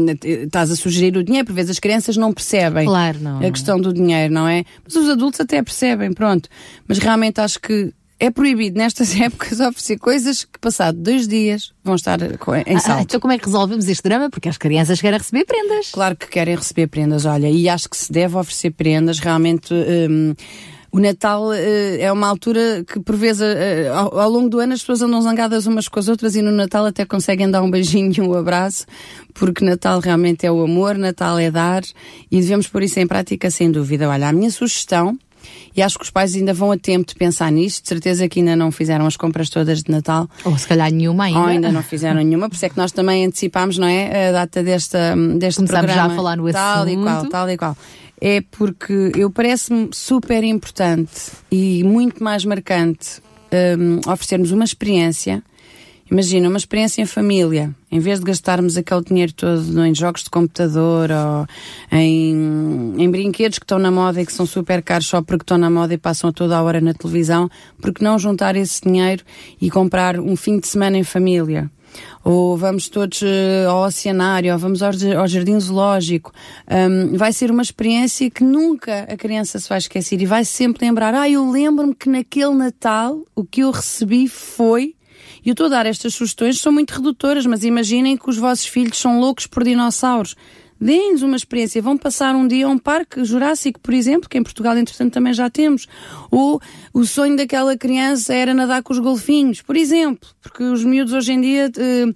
estás 0.45 0.71
a 0.71 0.77
sugerir 0.77 1.17
o 1.17 1.23
dinheiro, 1.23 1.47
por 1.47 1.55
vezes 1.55 1.73
as 1.73 1.79
crianças 1.79 2.17
não 2.17 2.33
percebem 2.33 2.87
claro, 2.87 3.19
não. 3.21 3.39
a 3.39 3.51
questão 3.51 3.81
do 3.81 3.93
dinheiro, 3.93 4.33
não 4.33 4.49
é? 4.49 4.65
Mas 4.85 4.97
os 4.97 5.09
adultos 5.09 5.41
até 5.41 5.63
percebem, 5.63 6.13
pronto. 6.13 6.49
Mas 6.89 6.99
realmente 6.99 7.41
acho 7.41 7.61
que 7.61 7.93
é 8.21 8.31
proibido 8.31 8.79
nestas 8.79 9.15
épocas 9.21 9.61
oferecer 9.61 9.99
coisas 9.99 10.45
que, 10.45 10.59
passado 10.59 10.97
dois 10.99 11.27
dias, 11.27 11.73
vão 11.83 11.95
estar 11.95 12.19
em 12.23 12.79
salto. 12.79 12.99
Ah, 12.99 13.03
então, 13.03 13.21
como 13.21 13.33
é 13.33 13.39
que 13.39 13.47
resolvemos 13.47 13.89
este 13.89 14.03
drama? 14.03 14.31
Porque 14.31 14.49
as 14.49 14.59
crianças 14.59 15.01
querem 15.01 15.19
receber 15.19 15.45
prendas. 15.45 15.91
Claro 15.91 16.17
que 16.17 16.29
querem 16.29 16.55
receber 16.55 16.87
prendas, 16.87 17.25
olha, 17.25 17.49
e 17.49 17.69
acho 17.69 17.89
que 17.89 17.97
se 17.97 18.13
deve 18.13 18.37
oferecer 18.37 18.71
prendas 18.71 19.19
realmente. 19.19 19.73
Hum, 19.73 20.35
o 20.93 20.99
Natal 20.99 21.49
uh, 21.49 21.55
é 21.99 22.11
uma 22.13 22.29
altura 22.29 22.85
que, 22.85 23.01
por 23.01 23.17
vezes, 23.17 23.43
uh, 23.43 23.93
ao, 23.95 24.19
ao, 24.19 24.31
longo 24.31 24.49
do 24.49 24.59
ano 24.59 24.73
as 24.73 24.81
pessoas 24.81 25.03
andam 25.03 25.21
zangadas 25.23 25.67
umas 25.67 25.89
com 25.89 25.99
as 25.99 26.09
outras 26.09 26.35
e 26.37 26.43
no 26.43 26.51
Natal 26.51 26.85
até 26.87 27.05
conseguem 27.05 27.51
dar 27.51 27.63
um 27.63 27.71
beijinho 27.71 28.13
e 28.17 28.21
um 28.21 28.35
abraço, 28.35 28.87
porque 29.35 29.65
Natal 29.65 30.01
realmente 30.01 30.47
é 30.47 30.51
o 30.51 30.63
amor, 30.63 30.97
Natal 30.97 31.39
é 31.39 31.51
dar 31.51 31.83
e 32.31 32.41
devemos 32.41 32.67
pôr 32.67 32.83
isso 32.83 32.99
em 32.99 33.07
prática 33.07 33.51
sem 33.51 33.71
dúvida. 33.71 34.09
Olha, 34.09 34.29
a 34.29 34.33
minha 34.33 34.51
sugestão 34.51 35.19
e 35.75 35.83
acho 35.83 35.99
que 35.99 36.05
os 36.05 36.11
pais 36.11 36.35
ainda 36.35 36.53
vão 36.53 36.73
a 36.73 36.77
tempo 36.77 37.07
de 37.07 37.15
pensar 37.15 37.51
nisto. 37.51 37.83
De 37.83 37.89
certeza 37.89 38.29
que 38.29 38.41
ainda 38.41 38.57
não 38.57 38.71
fizeram 38.71 39.07
as 39.07 39.17
compras 39.17 39.49
todas 39.49 39.83
de 39.83 39.91
Natal. 39.91 40.29
Ou 40.45 40.57
se 40.59 40.67
calhar 40.67 40.91
nenhuma 40.91 41.25
ainda. 41.25 41.39
Ou 41.39 41.47
ainda 41.47 41.73
não 41.73 41.83
fizeram 41.83 42.23
nenhuma, 42.23 42.49
por 42.49 42.57
isso 42.57 42.67
é 42.67 42.69
que 42.69 42.77
nós 42.77 42.93
também 42.93 43.25
antecipámos, 43.25 43.79
não 43.79 43.87
é? 43.87 44.29
A 44.29 44.33
data 44.33 44.63
desta, 44.63 45.15
deste 45.39 45.59
Começamos 45.59 45.71
programa. 45.71 45.95
já 45.95 46.05
a 46.07 46.11
falar 46.11 46.37
no 46.37 46.51
tal 46.51 46.83
assunto. 46.83 46.87
Tal 46.87 46.89
e 46.89 46.97
qual, 46.97 47.27
tal 47.29 47.51
e 47.51 47.57
qual 47.57 47.77
é 48.21 48.43
porque 48.51 49.13
eu 49.17 49.31
parece-me 49.31 49.89
super 49.93 50.45
importante 50.45 51.33
e 51.51 51.83
muito 51.83 52.23
mais 52.23 52.45
marcante 52.45 53.23
um, 53.79 53.99
oferecermos 54.11 54.53
uma 54.53 54.65
experiência. 54.65 55.43
Imagina, 56.11 56.49
uma 56.49 56.59
experiência 56.59 57.01
em 57.01 57.07
família, 57.07 57.73
em 57.91 58.01
vez 58.01 58.19
de 58.19 58.25
gastarmos 58.25 58.77
aquele 58.77 59.05
dinheiro 59.05 59.33
todo 59.33 59.87
em 59.87 59.95
jogos 59.95 60.25
de 60.25 60.31
computador 60.31 61.09
ou 61.13 61.47
em, 61.97 62.95
em 62.99 63.09
brinquedos 63.09 63.61
que 63.61 63.65
estão 63.65 63.79
na 63.79 63.93
moda 63.93 64.21
e 64.21 64.27
que 64.27 64.33
são 64.33 64.45
super 64.45 64.83
caros 64.83 65.07
só 65.07 65.23
porque 65.23 65.45
estão 65.45 65.57
na 65.57 65.71
moda 65.71 65.95
e 65.95 65.99
passam 65.99 66.33
toda 66.33 66.57
a 66.57 66.63
hora 66.65 66.81
na 66.81 66.93
televisão, 66.93 67.49
porque 67.81 68.03
não 68.03 68.19
juntar 68.19 68.57
esse 68.57 68.83
dinheiro 68.83 69.23
e 69.61 69.71
comprar 69.71 70.19
um 70.19 70.35
fim 70.35 70.59
de 70.59 70.67
semana 70.67 70.99
em 70.99 71.05
família? 71.05 71.71
Ou 72.25 72.57
vamos 72.57 72.89
todos 72.89 73.23
uh, 73.23 73.69
ao 73.69 73.87
oceanário, 73.87 74.53
ou 74.53 74.59
vamos 74.59 74.83
ao, 74.83 74.91
ao 75.19 75.27
jardim 75.27 75.59
zoológico. 75.59 76.33
Um, 76.71 77.17
vai 77.17 77.33
ser 77.33 77.51
uma 77.51 77.63
experiência 77.63 78.31
que 78.31 78.45
nunca 78.45 79.07
a 79.11 79.17
criança 79.17 79.59
se 79.59 79.69
vai 79.69 79.79
esquecer 79.79 80.21
e 80.21 80.27
vai 80.27 80.45
sempre 80.45 80.87
lembrar: 80.87 81.15
ah, 81.15 81.29
eu 81.29 81.51
lembro-me 81.51 81.95
que 81.95 82.09
naquele 82.09 82.55
Natal 82.55 83.21
o 83.35 83.45
que 83.45 83.61
eu 83.61 83.71
recebi 83.71 84.29
foi. 84.29 84.95
E 85.45 85.49
eu 85.49 85.53
estou 85.53 85.67
a 85.67 85.71
dar 85.71 85.87
estas 85.87 86.15
sugestões, 86.15 86.61
são 86.61 86.71
muito 86.71 86.91
redutoras, 86.91 87.47
mas 87.47 87.65
imaginem 87.65 88.17
que 88.17 88.29
os 88.29 88.37
vossos 88.37 88.67
filhos 88.67 88.99
são 88.99 89.19
loucos 89.19 89.47
por 89.47 89.65
dinossauros. 89.65 90.37
Deem-nos 90.81 91.23
uma 91.23 91.37
experiência. 91.37 91.83
Vão 91.83 91.99
passar 91.99 92.35
um 92.35 92.49
dia 92.49 92.65
a 92.65 92.69
um 92.69 92.79
parque 92.79 93.23
Jurássico, 93.23 93.79
por 93.81 93.93
exemplo, 93.93 94.29
que 94.29 94.39
em 94.39 94.43
Portugal, 94.43 94.77
entretanto, 94.79 95.13
também 95.13 95.35
já 95.35 95.51
temos. 95.51 95.87
Ou 96.31 96.59
o 96.95 97.05
sonho 97.05 97.37
daquela 97.37 97.77
criança 97.77 98.33
era 98.33 98.55
nadar 98.55 98.83
com 98.83 98.93
os 98.95 98.99
golfinhos, 98.99 99.61
por 99.61 99.77
exemplo. 99.77 100.29
Porque 100.41 100.63
os 100.63 100.83
miúdos 100.83 101.13
hoje 101.13 101.33
em 101.33 101.41
dia, 101.41 101.71
eh, 101.77 102.07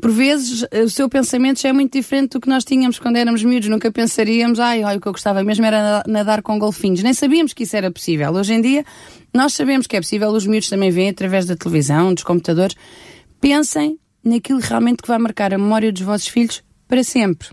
por 0.00 0.10
vezes, 0.10 0.66
o 0.84 0.90
seu 0.90 1.08
pensamento 1.08 1.60
já 1.60 1.70
é 1.70 1.72
muito 1.72 1.92
diferente 1.92 2.32
do 2.32 2.40
que 2.40 2.48
nós 2.48 2.62
tínhamos 2.62 2.98
quando 2.98 3.16
éramos 3.16 3.42
miúdos. 3.42 3.70
Nunca 3.70 3.90
pensaríamos, 3.90 4.60
ai, 4.60 4.82
o 4.96 5.00
que 5.00 5.08
eu 5.08 5.12
gostava 5.12 5.42
mesmo 5.42 5.64
era 5.64 6.02
nadar 6.06 6.42
com 6.42 6.58
golfinhos. 6.58 7.02
Nem 7.02 7.14
sabíamos 7.14 7.54
que 7.54 7.62
isso 7.62 7.74
era 7.74 7.90
possível. 7.90 8.30
Hoje 8.32 8.52
em 8.52 8.60
dia, 8.60 8.84
nós 9.32 9.54
sabemos 9.54 9.86
que 9.86 9.96
é 9.96 10.00
possível. 10.00 10.28
Os 10.30 10.46
miúdos 10.46 10.68
também 10.68 10.90
veem 10.90 11.08
através 11.08 11.46
da 11.46 11.56
televisão, 11.56 12.12
dos 12.12 12.22
computadores. 12.22 12.76
Pensem 13.40 13.98
naquilo 14.22 14.60
realmente 14.60 15.02
que 15.02 15.08
vai 15.08 15.18
marcar 15.18 15.54
a 15.54 15.58
memória 15.58 15.90
dos 15.90 16.02
vossos 16.02 16.28
filhos 16.28 16.62
para 16.86 17.02
sempre. 17.02 17.48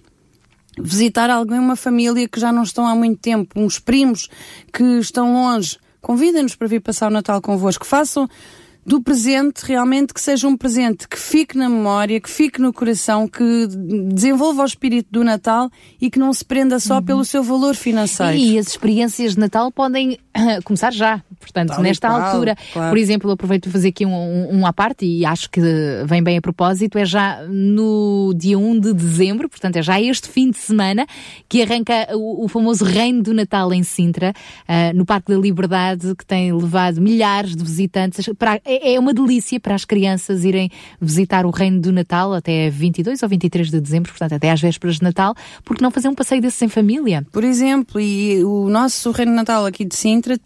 Visitar 0.77 1.29
alguém, 1.29 1.59
uma 1.59 1.75
família 1.75 2.27
que 2.27 2.39
já 2.39 2.51
não 2.51 2.63
estão 2.63 2.87
há 2.87 2.95
muito 2.95 3.19
tempo, 3.19 3.59
uns 3.59 3.79
primos 3.79 4.29
que 4.71 4.83
estão 4.99 5.33
longe. 5.33 5.77
Convidem-nos 6.01 6.55
para 6.55 6.67
vir 6.67 6.81
passar 6.81 7.07
o 7.07 7.13
Natal 7.13 7.41
convosco. 7.41 7.85
Façam 7.85 8.29
do 8.87 9.01
presente 9.01 9.65
realmente 9.65 10.13
que 10.13 10.21
seja 10.21 10.47
um 10.47 10.55
presente 10.55 11.09
que 11.09 11.19
fique 11.19 11.57
na 11.57 11.67
memória, 11.67 12.21
que 12.21 12.29
fique 12.29 12.61
no 12.61 12.71
coração, 12.71 13.27
que 13.27 13.67
desenvolva 14.13 14.61
o 14.61 14.65
espírito 14.65 15.09
do 15.11 15.25
Natal 15.25 15.69
e 15.99 16.09
que 16.09 16.17
não 16.17 16.31
se 16.31 16.45
prenda 16.45 16.79
só 16.79 16.95
uhum. 16.95 17.03
pelo 17.03 17.25
seu 17.25 17.43
valor 17.43 17.75
financeiro. 17.75 18.37
E 18.37 18.57
as 18.57 18.67
experiências 18.67 19.33
de 19.33 19.41
Natal 19.41 19.69
podem 19.73 20.17
começar 20.63 20.93
já, 20.93 21.21
portanto, 21.37 21.71
Tal 21.71 21.81
nesta 21.81 22.07
qual, 22.07 22.21
altura. 22.21 22.55
Claro. 22.71 22.89
Por 22.89 22.97
exemplo, 22.97 23.29
aproveito 23.29 23.63
para 23.63 23.73
fazer 23.73 23.89
aqui 23.89 24.05
um, 24.05 24.15
um, 24.15 24.59
um 24.59 24.65
à 24.65 24.71
parte 24.71 25.05
e 25.05 25.25
acho 25.25 25.49
que 25.49 25.59
vem 26.05 26.23
bem 26.23 26.37
a 26.37 26.41
propósito, 26.41 26.97
é 26.97 27.03
já 27.03 27.43
no 27.49 28.33
dia 28.37 28.57
1 28.57 28.79
de 28.79 28.93
dezembro, 28.93 29.49
portanto 29.49 29.75
é 29.75 29.81
já 29.81 29.99
este 29.99 30.29
fim 30.29 30.49
de 30.49 30.57
semana 30.59 31.05
que 31.49 31.61
arranca 31.61 32.07
o, 32.13 32.45
o 32.45 32.47
famoso 32.47 32.85
Reino 32.85 33.21
do 33.21 33.33
Natal 33.33 33.73
em 33.73 33.83
Sintra, 33.83 34.31
uh, 34.61 34.95
no 34.95 35.05
Parque 35.05 35.33
da 35.33 35.37
Liberdade, 35.37 36.15
que 36.15 36.25
tem 36.25 36.53
levado 36.53 37.01
milhares 37.01 37.53
de 37.53 37.63
visitantes 37.65 38.29
para, 38.39 38.61
é, 38.63 38.76
é, 38.81 38.99
uma 38.99 39.13
delícia 39.13 39.59
para 39.59 39.75
as 39.75 39.85
crianças 39.85 40.43
irem 40.43 40.69
visitar 40.99 41.45
o 41.45 41.49
Reino 41.49 41.79
do 41.79 41.91
Natal 41.91 42.33
até 42.33 42.69
22 42.69 43.23
ou 43.23 43.29
23 43.29 43.69
de 43.69 43.79
dezembro, 43.79 44.11
portanto, 44.11 44.33
até 44.33 44.51
às 44.51 44.61
vésperas 44.61 44.97
de 44.97 45.03
Natal, 45.03 45.35
porque 45.63 45.83
não 45.83 45.91
fazer 45.91 46.09
um 46.09 46.15
passeio 46.15 46.41
desses 46.41 46.61
em 46.61 46.69
família? 46.69 47.25
Por 47.31 47.43
exemplo, 47.43 47.99
e 47.99 48.43
o 48.43 48.69
nosso 48.69 49.11
Reino 49.11 49.31
de 49.31 49.37
Natal 49.37 49.65
aqui 49.65 49.85
de 49.85 49.95
Sintra 49.95 50.37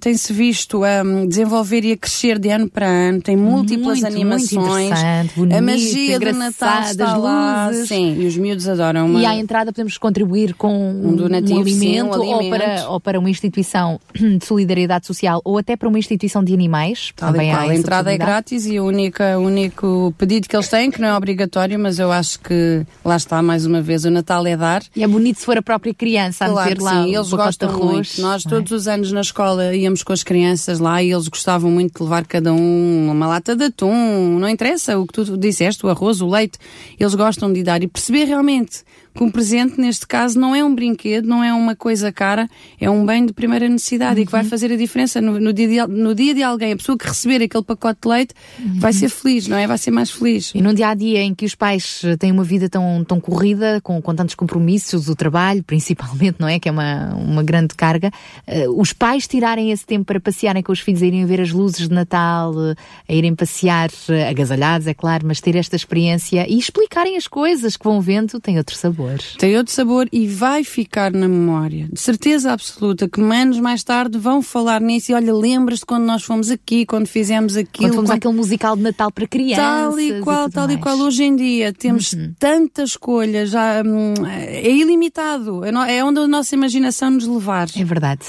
tem-se 0.00 0.32
visto 0.32 0.84
a 0.84 1.02
um, 1.02 1.26
desenvolver 1.26 1.84
e 1.84 1.92
a 1.92 1.96
crescer 1.96 2.38
de 2.38 2.48
ano 2.48 2.68
para 2.68 2.86
ano, 2.86 3.20
tem 3.20 3.36
múltiplas 3.36 4.00
muito, 4.00 4.14
animações. 4.14 4.90
Muito 4.90 5.34
bonito, 5.36 5.56
a 5.56 5.62
magia 5.62 6.18
do 6.18 6.32
Natal 6.32 6.82
está 6.82 7.16
lá. 7.16 7.68
Luzes. 7.68 7.88
Sim, 7.88 8.20
e 8.20 8.26
os 8.26 8.36
miúdos 8.36 8.68
adoram. 8.68 9.06
Uma... 9.06 9.20
E 9.20 9.26
à 9.26 9.34
entrada 9.34 9.72
podemos 9.72 9.98
contribuir 9.98 10.54
com 10.54 10.90
um, 10.90 11.14
donativo, 11.14 11.58
um 11.58 11.62
alimento, 11.62 11.80
sim, 11.80 12.02
um 12.02 12.12
alimento. 12.12 12.44
Ou, 12.44 12.50
para, 12.50 12.90
ou 12.90 13.00
para 13.00 13.18
uma 13.18 13.30
instituição 13.30 14.00
de 14.14 14.44
solidariedade 14.44 15.06
social 15.06 15.40
ou 15.44 15.58
até 15.58 15.76
para 15.76 15.88
uma 15.88 15.98
instituição 15.98 16.42
de 16.42 16.52
animais. 16.52 17.12
Tal 17.16 17.32
também 17.32 17.52
há 17.52 17.66
entrada 17.78 18.12
é 18.12 18.18
grátis 18.18 18.66
e 18.66 18.78
o 18.78 18.84
único, 18.84 19.22
único 19.22 20.14
pedido 20.18 20.48
que 20.48 20.56
eles 20.56 20.68
têm, 20.68 20.90
que 20.90 21.00
não 21.00 21.08
é 21.08 21.16
obrigatório, 21.16 21.78
mas 21.78 21.98
eu 21.98 22.10
acho 22.10 22.40
que 22.40 22.84
lá 23.04 23.16
está 23.16 23.42
mais 23.42 23.64
uma 23.66 23.80
vez, 23.80 24.04
o 24.04 24.10
Natal 24.10 24.46
é 24.46 24.56
dar. 24.56 24.82
E 24.94 25.02
é 25.02 25.06
bonito 25.06 25.38
se 25.38 25.44
for 25.44 25.56
a 25.56 25.62
própria 25.62 25.94
criança 25.94 26.44
a 26.44 26.48
claro 26.48 26.70
meter 26.70 26.82
lá 26.82 27.02
sim, 27.02 27.14
eles 27.14 27.30
gostam 27.30 27.68
arroz, 27.68 27.92
muito. 27.92 28.20
Nós 28.20 28.42
todos 28.42 28.72
é? 28.72 28.74
os 28.74 28.88
anos 28.88 29.12
na 29.12 29.20
escola 29.20 29.74
íamos 29.74 30.02
com 30.02 30.12
as 30.12 30.22
crianças 30.22 30.78
lá 30.78 31.02
e 31.02 31.12
eles 31.12 31.28
gostavam 31.28 31.70
muito 31.70 31.98
de 31.98 32.02
levar 32.02 32.26
cada 32.26 32.52
um 32.52 33.10
uma 33.10 33.26
lata 33.26 33.54
de 33.56 33.64
atum, 33.64 34.38
não 34.38 34.48
interessa 34.48 34.98
o 34.98 35.06
que 35.06 35.12
tu 35.12 35.36
disseste, 35.36 35.84
o 35.84 35.88
arroz, 35.88 36.20
o 36.20 36.28
leite, 36.28 36.58
eles 36.98 37.14
gostam 37.14 37.52
de 37.52 37.62
dar 37.62 37.82
e 37.82 37.88
perceber 37.88 38.24
realmente 38.24 38.82
que 39.18 39.24
um 39.24 39.30
presente, 39.30 39.80
neste 39.80 40.06
caso, 40.06 40.38
não 40.38 40.54
é 40.54 40.64
um 40.64 40.72
brinquedo, 40.72 41.26
não 41.26 41.42
é 41.42 41.52
uma 41.52 41.74
coisa 41.74 42.12
cara, 42.12 42.48
é 42.80 42.88
um 42.88 43.04
bem 43.04 43.26
de 43.26 43.32
primeira 43.32 43.68
necessidade 43.68 44.16
uhum. 44.16 44.22
e 44.22 44.26
que 44.26 44.30
vai 44.30 44.42
uhum. 44.42 44.48
fazer 44.48 44.72
a 44.72 44.76
diferença 44.76 45.20
no, 45.20 45.40
no, 45.40 45.52
dia 45.52 45.66
de, 45.66 45.92
no 45.92 46.14
dia 46.14 46.32
de 46.32 46.42
alguém. 46.42 46.72
A 46.72 46.76
pessoa 46.76 46.96
que 46.96 47.06
receber 47.06 47.42
aquele 47.42 47.64
pacote 47.68 48.00
de 48.02 48.08
leite 48.08 48.34
uhum. 48.58 48.80
vai 48.80 48.92
ser 48.92 49.08
feliz, 49.08 49.46
não 49.46 49.56
é? 49.56 49.66
Vai 49.66 49.78
ser 49.78 49.90
mais 49.90 50.10
feliz. 50.10 50.52
E 50.54 50.60
num 50.60 50.74
dia 50.74 50.88
a 50.88 50.94
dia 50.94 51.20
em 51.22 51.34
que 51.34 51.44
os 51.44 51.54
pais 51.54 52.02
têm 52.18 52.32
uma 52.32 52.44
vida 52.44 52.68
tão, 52.68 53.04
tão 53.04 53.20
corrida, 53.20 53.80
com, 53.82 54.00
com 54.02 54.14
tantos 54.14 54.34
compromissos, 54.34 55.08
o 55.08 55.14
trabalho, 55.14 55.62
principalmente, 55.64 56.36
não 56.38 56.48
é? 56.48 56.58
Que 56.58 56.68
é 56.68 56.72
uma, 56.72 57.14
uma 57.14 57.42
grande 57.42 57.74
carga, 57.74 58.10
uh, 58.46 58.80
os 58.80 58.92
pais 58.92 59.26
tirarem 59.26 59.70
esse 59.70 59.86
tempo 59.86 60.04
para 60.04 60.20
passearem 60.20 60.62
com 60.62 60.72
os 60.72 60.80
filhos, 60.80 61.02
a 61.02 61.06
irem 61.06 61.24
ver 61.26 61.40
as 61.40 61.50
luzes 61.50 61.88
de 61.88 61.94
Natal, 61.94 62.52
uh, 62.54 62.74
a 63.08 63.12
irem 63.12 63.34
passear, 63.34 63.90
uh, 63.90 64.30
agasalhados, 64.30 64.86
é 64.86 64.94
claro, 64.94 65.26
mas 65.26 65.40
ter 65.40 65.56
esta 65.56 65.76
experiência 65.76 66.46
e 66.48 66.58
explicarem 66.58 67.16
as 67.16 67.26
coisas 67.26 67.76
que 67.76 67.84
vão 67.84 68.00
vendo, 68.00 68.40
tem 68.40 68.58
outro 68.58 68.76
sabor. 68.76 69.18
Tem 69.38 69.56
outro 69.56 69.72
sabor 69.72 70.08
e 70.12 70.26
vai 70.26 70.64
ficar 70.64 71.12
na 71.12 71.28
memória. 71.28 71.88
De 71.92 72.00
certeza 72.00 72.52
absoluta 72.52 73.08
que 73.08 73.20
anos 73.38 73.60
mais 73.60 73.82
tarde 73.84 74.18
vão 74.18 74.42
falar 74.42 74.80
nisso 74.80 75.12
e 75.12 75.14
olha, 75.14 75.32
lembras-te 75.32 75.86
quando 75.86 76.04
nós 76.04 76.22
fomos 76.22 76.50
aqui, 76.50 76.84
quando 76.84 77.06
fizemos 77.06 77.47
aquilo. 77.56 77.88
Quando 77.88 77.94
fomos 77.94 78.10
quando... 78.10 78.18
àquele 78.18 78.34
musical 78.34 78.76
de 78.76 78.82
Natal 78.82 79.10
para 79.10 79.26
crianças. 79.26 79.64
Tal 79.64 80.00
e 80.00 80.20
qual, 80.20 80.48
e 80.48 80.50
tal 80.50 80.66
mais. 80.66 80.78
e 80.78 80.82
qual. 80.82 80.98
Hoje 80.98 81.24
em 81.24 81.36
dia 81.36 81.72
temos 81.72 82.12
uhum. 82.12 82.34
tanta 82.38 82.82
escolha, 82.82 83.46
já 83.46 83.82
hum, 83.84 84.14
é 84.26 84.70
ilimitado. 84.70 85.64
É, 85.64 85.96
é 85.96 86.04
onde 86.04 86.20
a 86.20 86.28
nossa 86.28 86.54
imaginação 86.54 87.10
nos 87.10 87.26
levar. 87.26 87.68
É 87.76 87.84
verdade. 87.84 88.26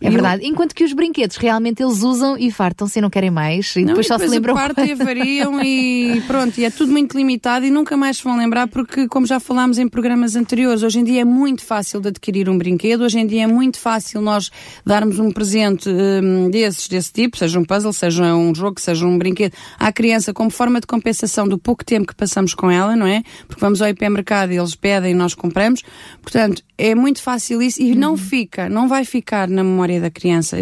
É 0.00 0.10
verdade. 0.10 0.46
Enquanto 0.46 0.74
que 0.74 0.82
os 0.82 0.92
brinquedos 0.92 1.36
realmente 1.36 1.82
eles 1.82 2.02
usam 2.02 2.36
e 2.38 2.50
fartam-se 2.50 2.98
e 2.98 3.02
não 3.02 3.10
querem 3.10 3.30
mais. 3.30 3.76
E 3.76 3.80
não, 3.80 3.88
depois 3.88 4.06
e 4.06 4.08
só 4.08 4.14
depois 4.14 4.30
se 4.30 4.36
lembram. 4.36 4.54
Partem, 4.54 4.94
variam 4.94 5.62
e 5.62 6.22
pronto. 6.26 6.58
E 6.58 6.64
é 6.64 6.70
tudo 6.70 6.90
muito 6.90 7.16
limitado 7.16 7.66
e 7.66 7.70
nunca 7.70 7.96
mais 7.96 8.16
se 8.16 8.24
vão 8.24 8.36
lembrar 8.36 8.66
porque, 8.68 9.06
como 9.08 9.26
já 9.26 9.38
falámos 9.38 9.78
em 9.78 9.86
programas 9.86 10.36
anteriores, 10.36 10.82
hoje 10.82 11.00
em 11.00 11.04
dia 11.04 11.20
é 11.20 11.24
muito 11.24 11.62
fácil 11.62 12.00
de 12.00 12.08
adquirir 12.08 12.48
um 12.48 12.56
brinquedo. 12.56 13.02
Hoje 13.02 13.18
em 13.18 13.26
dia 13.26 13.44
é 13.44 13.46
muito 13.46 13.78
fácil 13.78 14.20
nós 14.22 14.50
darmos 14.86 15.18
um 15.18 15.30
presente 15.30 15.88
um, 15.88 16.50
desses, 16.50 16.88
desse 16.88 17.12
tipo, 17.12 17.36
seja 17.36 17.58
um 17.58 17.64
puzzle, 17.64 17.92
seja 17.92 18.34
um 18.34 18.54
jogo, 18.54 18.80
seja 18.80 19.06
um 19.06 19.18
brinquedo, 19.18 19.52
à 19.78 19.92
criança 19.92 20.32
como 20.32 20.50
forma 20.50 20.80
de 20.80 20.86
compensação 20.86 21.46
do 21.46 21.58
pouco 21.58 21.84
tempo 21.84 22.06
que 22.06 22.14
passamos 22.14 22.54
com 22.54 22.70
ela, 22.70 22.96
não 22.96 23.06
é? 23.06 23.22
Porque 23.46 23.60
vamos 23.60 23.82
ao 23.82 23.88
hipermercado 23.88 24.52
e 24.52 24.56
eles 24.56 24.74
pedem 24.74 25.12
e 25.12 25.14
nós 25.14 25.34
compramos. 25.34 25.82
Portanto, 26.22 26.62
é 26.78 26.94
muito 26.94 27.20
fácil 27.22 27.60
isso 27.60 27.82
e 27.82 27.92
uhum. 27.92 27.98
não 27.98 28.16
fica, 28.16 28.68
não 28.68 28.88
vai 28.88 29.04
ficar 29.04 29.46
na 29.46 29.62
memória 29.62 29.89
da 29.98 30.10
criança. 30.10 30.56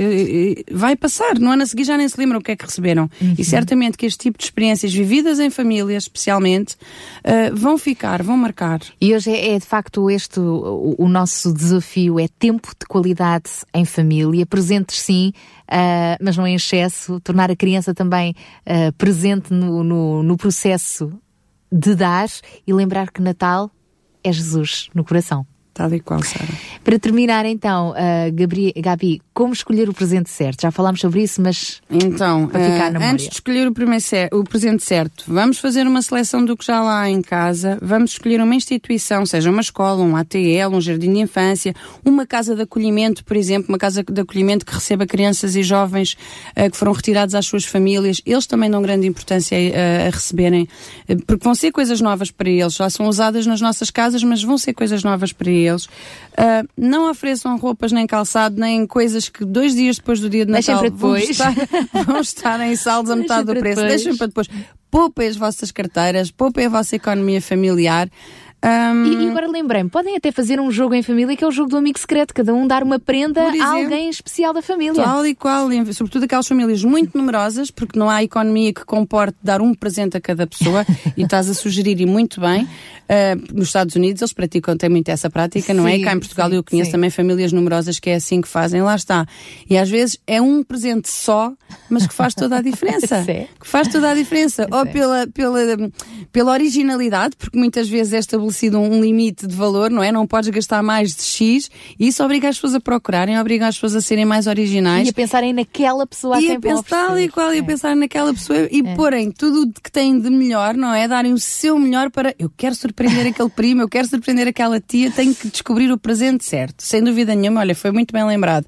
Vai 0.70 0.94
passar, 0.94 1.38
no 1.38 1.50
ano 1.50 1.64
a 1.64 1.66
seguir 1.66 1.85
já 1.85 1.97
nem 1.97 2.08
se 2.08 2.18
lembram 2.18 2.38
o 2.38 2.42
que 2.42 2.52
é 2.52 2.56
que 2.56 2.64
receberam. 2.64 3.11
Uhum. 3.20 3.35
E 3.37 3.44
certamente 3.44 3.99
que 3.99 4.06
este 4.06 4.18
tipo 4.18 4.38
de 4.38 4.44
experiências 4.44 4.94
vividas 4.94 5.40
em 5.40 5.50
família, 5.50 5.97
especialmente, 5.97 6.75
uh, 6.75 7.54
vão 7.54 7.76
ficar, 7.76 8.23
vão 8.23 8.37
marcar. 8.37 8.80
E 9.00 9.14
hoje 9.14 9.30
é, 9.30 9.54
é 9.54 9.58
de 9.58 9.66
facto 9.66 10.08
este 10.11 10.38
o, 10.38 10.94
o, 10.97 11.08
nosso 11.08 11.52
desafio, 11.52 12.20
é 12.20 12.28
tempo 12.38 12.68
de 12.78 12.87
qualidade 12.87 13.50
em 13.75 13.85
família, 13.85 14.47
presentes 14.47 15.00
sim, 15.00 15.32
uh, 15.64 16.23
mas 16.23 16.37
não 16.37 16.47
em 16.47 16.54
excesso, 16.54 17.20
tornar 17.20 17.50
a 17.50 17.56
criança 17.56 17.92
também 17.92 18.35
uh, 18.66 18.92
presente 18.92 19.52
no, 19.52 19.82
no, 19.82 20.23
no 20.23 20.37
processo 20.37 21.12
de 21.70 21.94
dar 21.94 22.28
e 22.66 22.73
lembrar 22.73 23.11
que 23.11 23.20
Natal 23.20 23.70
é 24.23 24.32
Jesus 24.32 24.88
no 24.94 25.04
coração. 25.04 25.47
Tal 25.78 25.94
e 25.94 26.00
qual, 26.00 26.20
Sara. 26.25 26.44
Para 26.82 26.99
terminar, 26.99 27.47
então, 27.47 27.90
uh, 27.90 28.32
Gabri, 28.35 28.73
Gabi, 28.76 29.23
como 29.38 29.52
escolher 29.52 29.88
o 29.88 29.95
presente 29.95 30.28
certo? 30.28 30.62
Já 30.62 30.73
falámos 30.73 31.00
sobre 31.00 31.23
isso, 31.23 31.40
mas. 31.40 31.80
Então, 31.88 32.49
para 32.49 32.61
ficar 32.61 32.90
na 32.90 33.11
antes 33.11 33.28
de 33.28 33.35
escolher 33.35 33.68
o, 33.68 33.73
primeiro 33.73 34.04
o 34.33 34.42
presente 34.42 34.83
certo, 34.83 35.25
vamos 35.28 35.59
fazer 35.59 35.87
uma 35.87 36.02
seleção 36.02 36.45
do 36.45 36.57
que 36.57 36.66
já 36.66 36.83
lá 36.83 37.02
há 37.02 37.11
em 37.11 37.23
casa, 37.23 37.78
vamos 37.80 38.12
escolher 38.12 38.40
uma 38.40 38.54
instituição, 38.54 39.25
seja 39.25 39.49
uma 39.49 39.61
escola, 39.61 40.02
um 40.02 40.16
ATL, 40.16 40.75
um 40.75 40.80
jardim 40.80 41.12
de 41.12 41.21
infância, 41.21 41.73
uma 42.04 42.26
casa 42.26 42.57
de 42.57 42.62
acolhimento, 42.62 43.25
por 43.25 43.37
exemplo, 43.37 43.68
uma 43.68 43.78
casa 43.78 44.02
de 44.02 44.21
acolhimento 44.21 44.66
que 44.66 44.75
receba 44.75 45.07
crianças 45.07 45.54
e 45.54 45.62
jovens 45.62 46.16
uh, 46.57 46.68
que 46.68 46.76
foram 46.76 46.92
retirados 46.92 47.35
às 47.37 47.47
suas 47.47 47.64
famílias. 47.64 48.21
Eles 48.26 48.47
também 48.47 48.68
dão 48.68 48.83
grande 48.83 49.07
importância 49.07 49.57
a, 49.57 50.09
a 50.09 50.11
receberem, 50.11 50.68
porque 51.26 51.45
vão 51.45 51.54
ser 51.54 51.71
coisas 51.71 52.00
novas 52.00 52.30
para 52.33 52.50
eles. 52.50 52.75
Já 52.75 52.90
são 52.90 53.07
usadas 53.07 53.47
nas 53.47 53.61
nossas 53.61 53.90
casas, 53.90 54.23
mas 54.25 54.42
vão 54.42 54.59
ser 54.59 54.73
coisas 54.73 55.04
novas 55.04 55.33
para 55.33 55.49
eles 55.49 55.68
eles. 55.68 55.85
Uh, 55.87 56.68
não 56.76 57.11
ofereçam 57.11 57.57
roupas 57.57 57.92
nem 57.92 58.07
calçado, 58.07 58.59
nem 58.61 58.87
coisas 58.87 59.27
que 59.28 59.44
dois 59.44 59.75
dias 59.75 59.97
depois 59.97 60.20
do 60.20 60.28
dia 60.28 60.44
de 60.44 60.52
Natal 60.52 60.82
vão 60.90 61.16
estar, 61.16 61.54
vão 62.06 62.20
estar 62.20 62.61
em 62.61 62.76
saldos 62.76 63.11
a 63.11 63.16
metade 63.16 63.52
do 63.52 63.58
preço. 63.58 63.82
Deixem 63.82 64.16
para 64.16 64.26
depois. 64.26 64.49
Poupem 64.90 65.28
as 65.28 65.37
vossas 65.37 65.70
carteiras, 65.70 66.30
poupem 66.30 66.66
a 66.66 66.68
vossa 66.68 66.97
economia 66.97 67.42
familiar. 67.42 68.08
Um... 68.64 69.04
E, 69.04 69.24
e, 69.24 69.28
agora 69.28 69.46
lembrei-me, 69.46 69.88
podem 69.88 70.16
até 70.16 70.32
fazer 70.32 70.60
um 70.60 70.70
jogo 70.70 70.94
em 70.94 71.02
família 71.02 71.36
que 71.36 71.44
é 71.44 71.46
o 71.46 71.50
jogo 71.50 71.70
do 71.70 71.76
amigo 71.76 71.98
secreto, 71.98 72.34
cada 72.34 72.52
um 72.52 72.66
dar 72.66 72.82
uma 72.82 72.98
prenda 72.98 73.40
exemplo, 73.48 73.62
a 73.62 73.70
alguém 73.70 74.10
especial 74.10 74.52
da 74.52 74.60
família. 74.60 75.02
Tal 75.02 75.24
e 75.24 75.34
qual, 75.34 75.68
sobretudo 75.92 76.24
aquelas 76.24 76.46
famílias 76.46 76.82
muito 76.82 77.16
numerosas, 77.16 77.70
porque 77.70 77.98
não 77.98 78.10
há 78.10 78.22
economia 78.22 78.72
que 78.72 78.84
comporte 78.84 79.36
dar 79.42 79.60
um 79.60 79.72
presente 79.72 80.16
a 80.16 80.20
cada 80.20 80.46
pessoa, 80.46 80.84
e 81.16 81.22
estás 81.22 81.48
a 81.48 81.54
sugerir 81.54 82.00
e 82.00 82.06
muito 82.06 82.40
bem. 82.40 82.64
Uh, 82.64 83.54
nos 83.54 83.68
Estados 83.68 83.94
Unidos 83.96 84.20
eles 84.20 84.32
praticam, 84.34 84.76
têm 84.76 84.90
muito 84.90 85.08
essa 85.08 85.30
prática, 85.30 85.72
não 85.72 85.88
é? 85.88 85.96
E 85.96 86.02
cá 86.02 86.12
em 86.12 86.18
Portugal 86.18 86.50
sim, 86.50 86.56
eu 86.56 86.64
conheço 86.64 86.90
sim. 86.90 86.92
também 86.92 87.08
famílias 87.08 87.52
numerosas 87.52 87.98
que 87.98 88.10
é 88.10 88.16
assim 88.16 88.40
que 88.40 88.48
fazem, 88.48 88.82
lá 88.82 88.94
está. 88.94 89.24
E 89.70 89.78
às 89.78 89.88
vezes 89.88 90.18
é 90.26 90.42
um 90.42 90.62
presente 90.62 91.08
só, 91.08 91.52
mas 91.88 92.06
que 92.06 92.12
faz 92.12 92.34
toda 92.34 92.58
a 92.58 92.60
diferença. 92.60 93.24
que 93.58 93.66
faz 93.66 93.88
toda 93.88 94.10
a 94.10 94.14
diferença. 94.14 94.66
Ou 94.70 94.84
pela, 94.84 95.26
pela, 95.28 95.60
pela 96.30 96.52
originalidade, 96.52 97.34
porque 97.36 97.58
muitas 97.58 97.88
vezes 97.88 98.12
é 98.12 98.18
estabelecido 98.48 98.78
um 98.78 99.00
limite 99.00 99.46
de 99.46 99.54
valor, 99.54 99.90
não 99.90 100.02
é? 100.02 100.10
Não 100.10 100.26
podes 100.26 100.48
gastar 100.50 100.82
mais 100.82 101.14
de 101.14 101.22
X, 101.22 101.70
e 101.98 102.08
isso 102.08 102.22
obriga 102.24 102.48
as 102.48 102.56
pessoas 102.56 102.74
a 102.74 102.80
procurarem, 102.80 103.38
obriga 103.38 103.66
as 103.66 103.76
pessoas 103.76 103.94
a 103.96 104.00
serem 104.00 104.24
mais 104.24 104.46
originais. 104.46 105.06
E 105.06 105.10
a 105.10 105.12
pensarem 105.12 105.52
naquela 105.52 106.06
pessoa 106.06 106.36
a 106.36 106.40
e 106.40 106.52
a 106.52 106.60
pensar 106.60 107.20
e 107.20 107.28
qual, 107.28 107.50
é. 107.50 107.56
e 107.56 107.60
a 107.60 107.64
pensar 107.64 107.94
naquela 107.94 108.32
pessoa 108.32 108.68
e 108.70 108.80
é. 108.84 108.94
porem 108.94 109.30
tudo 109.30 109.72
que 109.80 109.90
têm 109.90 110.18
de 110.18 110.30
melhor, 110.30 110.74
não 110.74 110.92
é? 110.92 111.06
Darem 111.06 111.32
o 111.32 111.38
seu 111.38 111.78
melhor 111.78 112.10
para 112.10 112.34
eu 112.38 112.50
quero 112.54 112.74
surpreender 112.74 113.26
aquele 113.28 113.50
primo, 113.50 113.82
eu 113.82 113.88
quero 113.88 114.08
surpreender 114.08 114.48
aquela 114.48 114.80
tia, 114.80 115.10
tenho 115.10 115.34
que 115.34 115.48
descobrir 115.48 115.90
o 115.92 115.98
presente 115.98 116.44
certo. 116.44 116.82
Sem 116.82 117.02
dúvida 117.02 117.34
nenhuma, 117.34 117.60
olha, 117.60 117.74
foi 117.74 117.90
muito 117.90 118.12
bem 118.12 118.24
lembrado. 118.24 118.66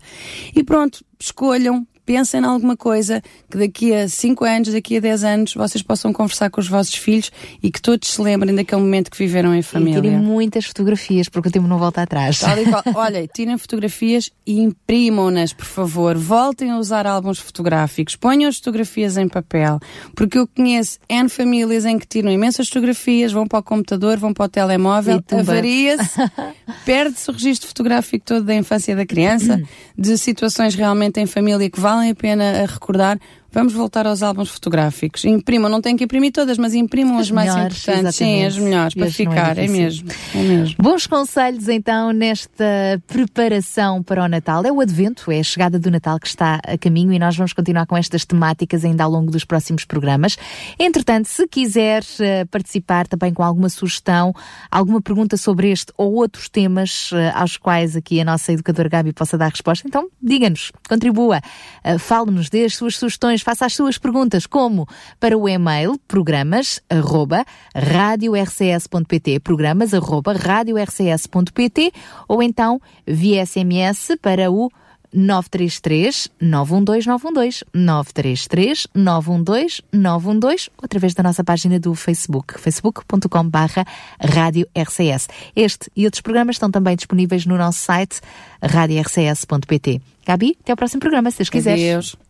E 0.55 0.63
pronto, 0.63 1.05
escolham, 1.19 1.87
pensem 2.11 2.41
em 2.41 2.45
alguma 2.45 2.77
coisa 2.77 3.23
que 3.49 3.57
daqui 3.57 3.95
a 3.95 4.09
5 4.09 4.45
anos, 4.45 4.73
daqui 4.73 4.97
a 4.97 5.01
10 5.01 5.23
anos, 5.23 5.55
vocês 5.55 5.81
possam 5.81 6.13
conversar 6.13 6.51
com 6.51 6.61
os 6.61 6.67
vossos 6.67 6.97
filhos 6.97 7.31
e 7.63 7.71
que 7.71 7.81
todos 7.81 8.09
se 8.09 8.21
lembrem 8.21 8.53
daquele 8.53 8.81
momento 8.81 9.13
que 9.13 9.17
viveram 9.17 9.55
em 9.55 9.63
família. 9.63 10.01
E 10.01 10.03
tirem 10.03 10.19
muitas 10.19 10.65
fotografias, 10.65 11.29
porque 11.29 11.51
o 11.51 11.53
tempo 11.53 11.69
não 11.69 11.79
volta 11.79 12.03
atrás. 12.03 12.43
Olha, 12.97 13.29
tirem 13.29 13.57
fotografias 13.57 14.29
e 14.45 14.59
imprimam-nas, 14.59 15.53
por 15.53 15.67
favor. 15.67 16.19
Voltem 16.19 16.73
a 16.73 16.79
usar 16.79 17.07
álbuns 17.07 17.39
fotográficos. 17.39 18.17
Ponham 18.17 18.49
as 18.49 18.57
fotografias 18.57 19.17
em 19.17 19.29
papel. 19.29 19.79
Porque 20.17 20.37
eu 20.37 20.49
conheço 20.49 20.99
N 21.09 21.29
famílias 21.29 21.85
em 21.85 21.97
que 21.97 22.09
tiram 22.09 22.33
imensas 22.33 22.67
fotografias, 22.67 23.31
vão 23.31 23.47
para 23.47 23.61
o 23.61 23.63
computador, 23.63 24.19
vão 24.19 24.35
para 24.35 24.47
o 24.47 24.49
telemóvel, 24.49 25.23
avaria-se, 25.31 26.19
perde-se 26.85 27.31
o 27.31 27.33
registro 27.33 27.69
fotográfico 27.69 28.25
todo 28.25 28.45
da 28.45 28.55
infância 28.57 28.97
da 28.97 29.07
criança, 29.07 29.63
de 29.97 30.19
situações 30.19 30.75
realmente 30.75 31.21
em 31.21 31.27
família 31.27 31.71
que 31.71 31.79
valem 31.79 32.00
a 32.09 32.15
pena 32.15 32.67
recordar, 32.67 33.21
Vamos 33.53 33.73
voltar 33.73 34.07
aos 34.07 34.23
álbuns 34.23 34.49
fotográficos. 34.49 35.25
Imprimam, 35.25 35.69
não 35.69 35.81
tem 35.81 35.97
que 35.97 36.05
imprimir 36.05 36.31
todas, 36.31 36.57
mas 36.57 36.73
imprimam 36.73 37.17
as, 37.17 37.23
as 37.23 37.31
mais 37.33 37.53
melhores, 37.53 37.83
importantes. 37.83 38.17
Sim, 38.17 38.45
as 38.45 38.57
melhores, 38.57 38.95
para 38.95 39.11
ficar. 39.11 39.59
É, 39.59 39.65
é, 39.65 39.69
mesmo, 39.69 40.09
é 40.35 40.43
mesmo. 40.43 40.77
Bons 40.79 41.07
conselhos 41.07 41.69
então 41.69 42.13
nesta 42.13 42.65
preparação 43.09 44.03
para 44.05 44.23
o 44.23 44.29
Natal. 44.29 44.65
É 44.65 44.71
o 44.71 44.81
Advento, 44.81 45.33
é 45.33 45.41
a 45.41 45.43
chegada 45.43 45.81
do 45.81 45.91
Natal 45.91 46.21
que 46.21 46.29
está 46.29 46.61
a 46.65 46.79
caminho 46.79 47.13
e 47.13 47.19
nós 47.19 47.37
vamos 47.37 47.53
continuar 47.53 47.87
com 47.87 47.97
estas 47.97 48.25
temáticas 48.25 48.85
ainda 48.85 49.03
ao 49.03 49.11
longo 49.11 49.33
dos 49.33 49.45
próximos 49.45 49.85
programas. 49.85 50.37
Entretanto, 50.79 51.27
se 51.27 51.49
quiser 51.49 52.03
uh, 52.03 52.47
participar 52.51 53.09
também 53.09 53.35
com 53.35 53.43
alguma 53.43 53.69
sugestão, 53.69 54.33
alguma 54.71 55.03
pergunta 55.03 55.37
sobre 55.37 55.71
este 55.71 55.93
ou 55.97 56.15
outros 56.15 56.49
temas 56.49 57.11
uh, 57.11 57.17
aos 57.35 57.57
quais 57.57 57.97
aqui 57.97 58.21
a 58.21 58.25
nossa 58.25 58.53
educadora 58.53 58.89
Gabi 58.89 59.13
possa 59.13 59.37
dar 59.37 59.51
resposta, 59.51 59.89
então 59.89 60.09
diga-nos, 60.23 60.71
contribua, 60.89 61.41
uh, 61.85 61.99
fale-nos, 61.99 62.49
dê 62.49 62.65
as 62.65 62.77
suas 62.77 62.97
sugestões 62.97 63.40
faça 63.41 63.67
as 63.67 63.75
suas 63.75 63.99
perguntas, 63.99 64.47
como 64.47 64.87
para 65.19 65.37
o 65.37 65.49
e-mail 65.49 65.99
programas 66.07 66.81
arroba 66.89 67.45
radiorcs.pt, 67.75 69.41
programas 69.41 69.95
arroba 69.95 70.33
radiorcs.pt 70.33 71.93
ou 72.29 72.43
então 72.43 72.81
via 73.07 73.45
SMS 73.45 74.17
para 74.21 74.51
o 74.51 74.71
933 75.13 76.31
912 76.41 77.07
912 77.07 77.65
933 77.75 78.87
912 78.95 79.83
912 79.93 80.71
ou 80.79 80.85
através 80.85 81.15
da 81.15 81.23
nossa 81.23 81.43
página 81.43 81.79
do 81.79 81.95
Facebook, 81.95 82.59
facebook.com 82.59 83.49
barra 83.49 83.85
Rádio 84.21 84.69
RCS. 84.75 85.29
Este 85.55 85.91
e 85.97 86.05
outros 86.05 86.21
programas 86.21 86.57
estão 86.57 86.71
também 86.71 86.97
disponíveis 86.97 87.45
no 87.45 87.57
nosso 87.57 87.81
site 87.81 88.21
radiorcs.pt. 88.63 90.01
Gabi, 90.25 90.57
até 90.63 90.73
o 90.73 90.77
próximo 90.77 91.01
programa, 91.01 91.31
se 91.31 91.39
Deus 91.39 91.51
quiseres. 91.51 91.83
Adeus. 91.83 92.30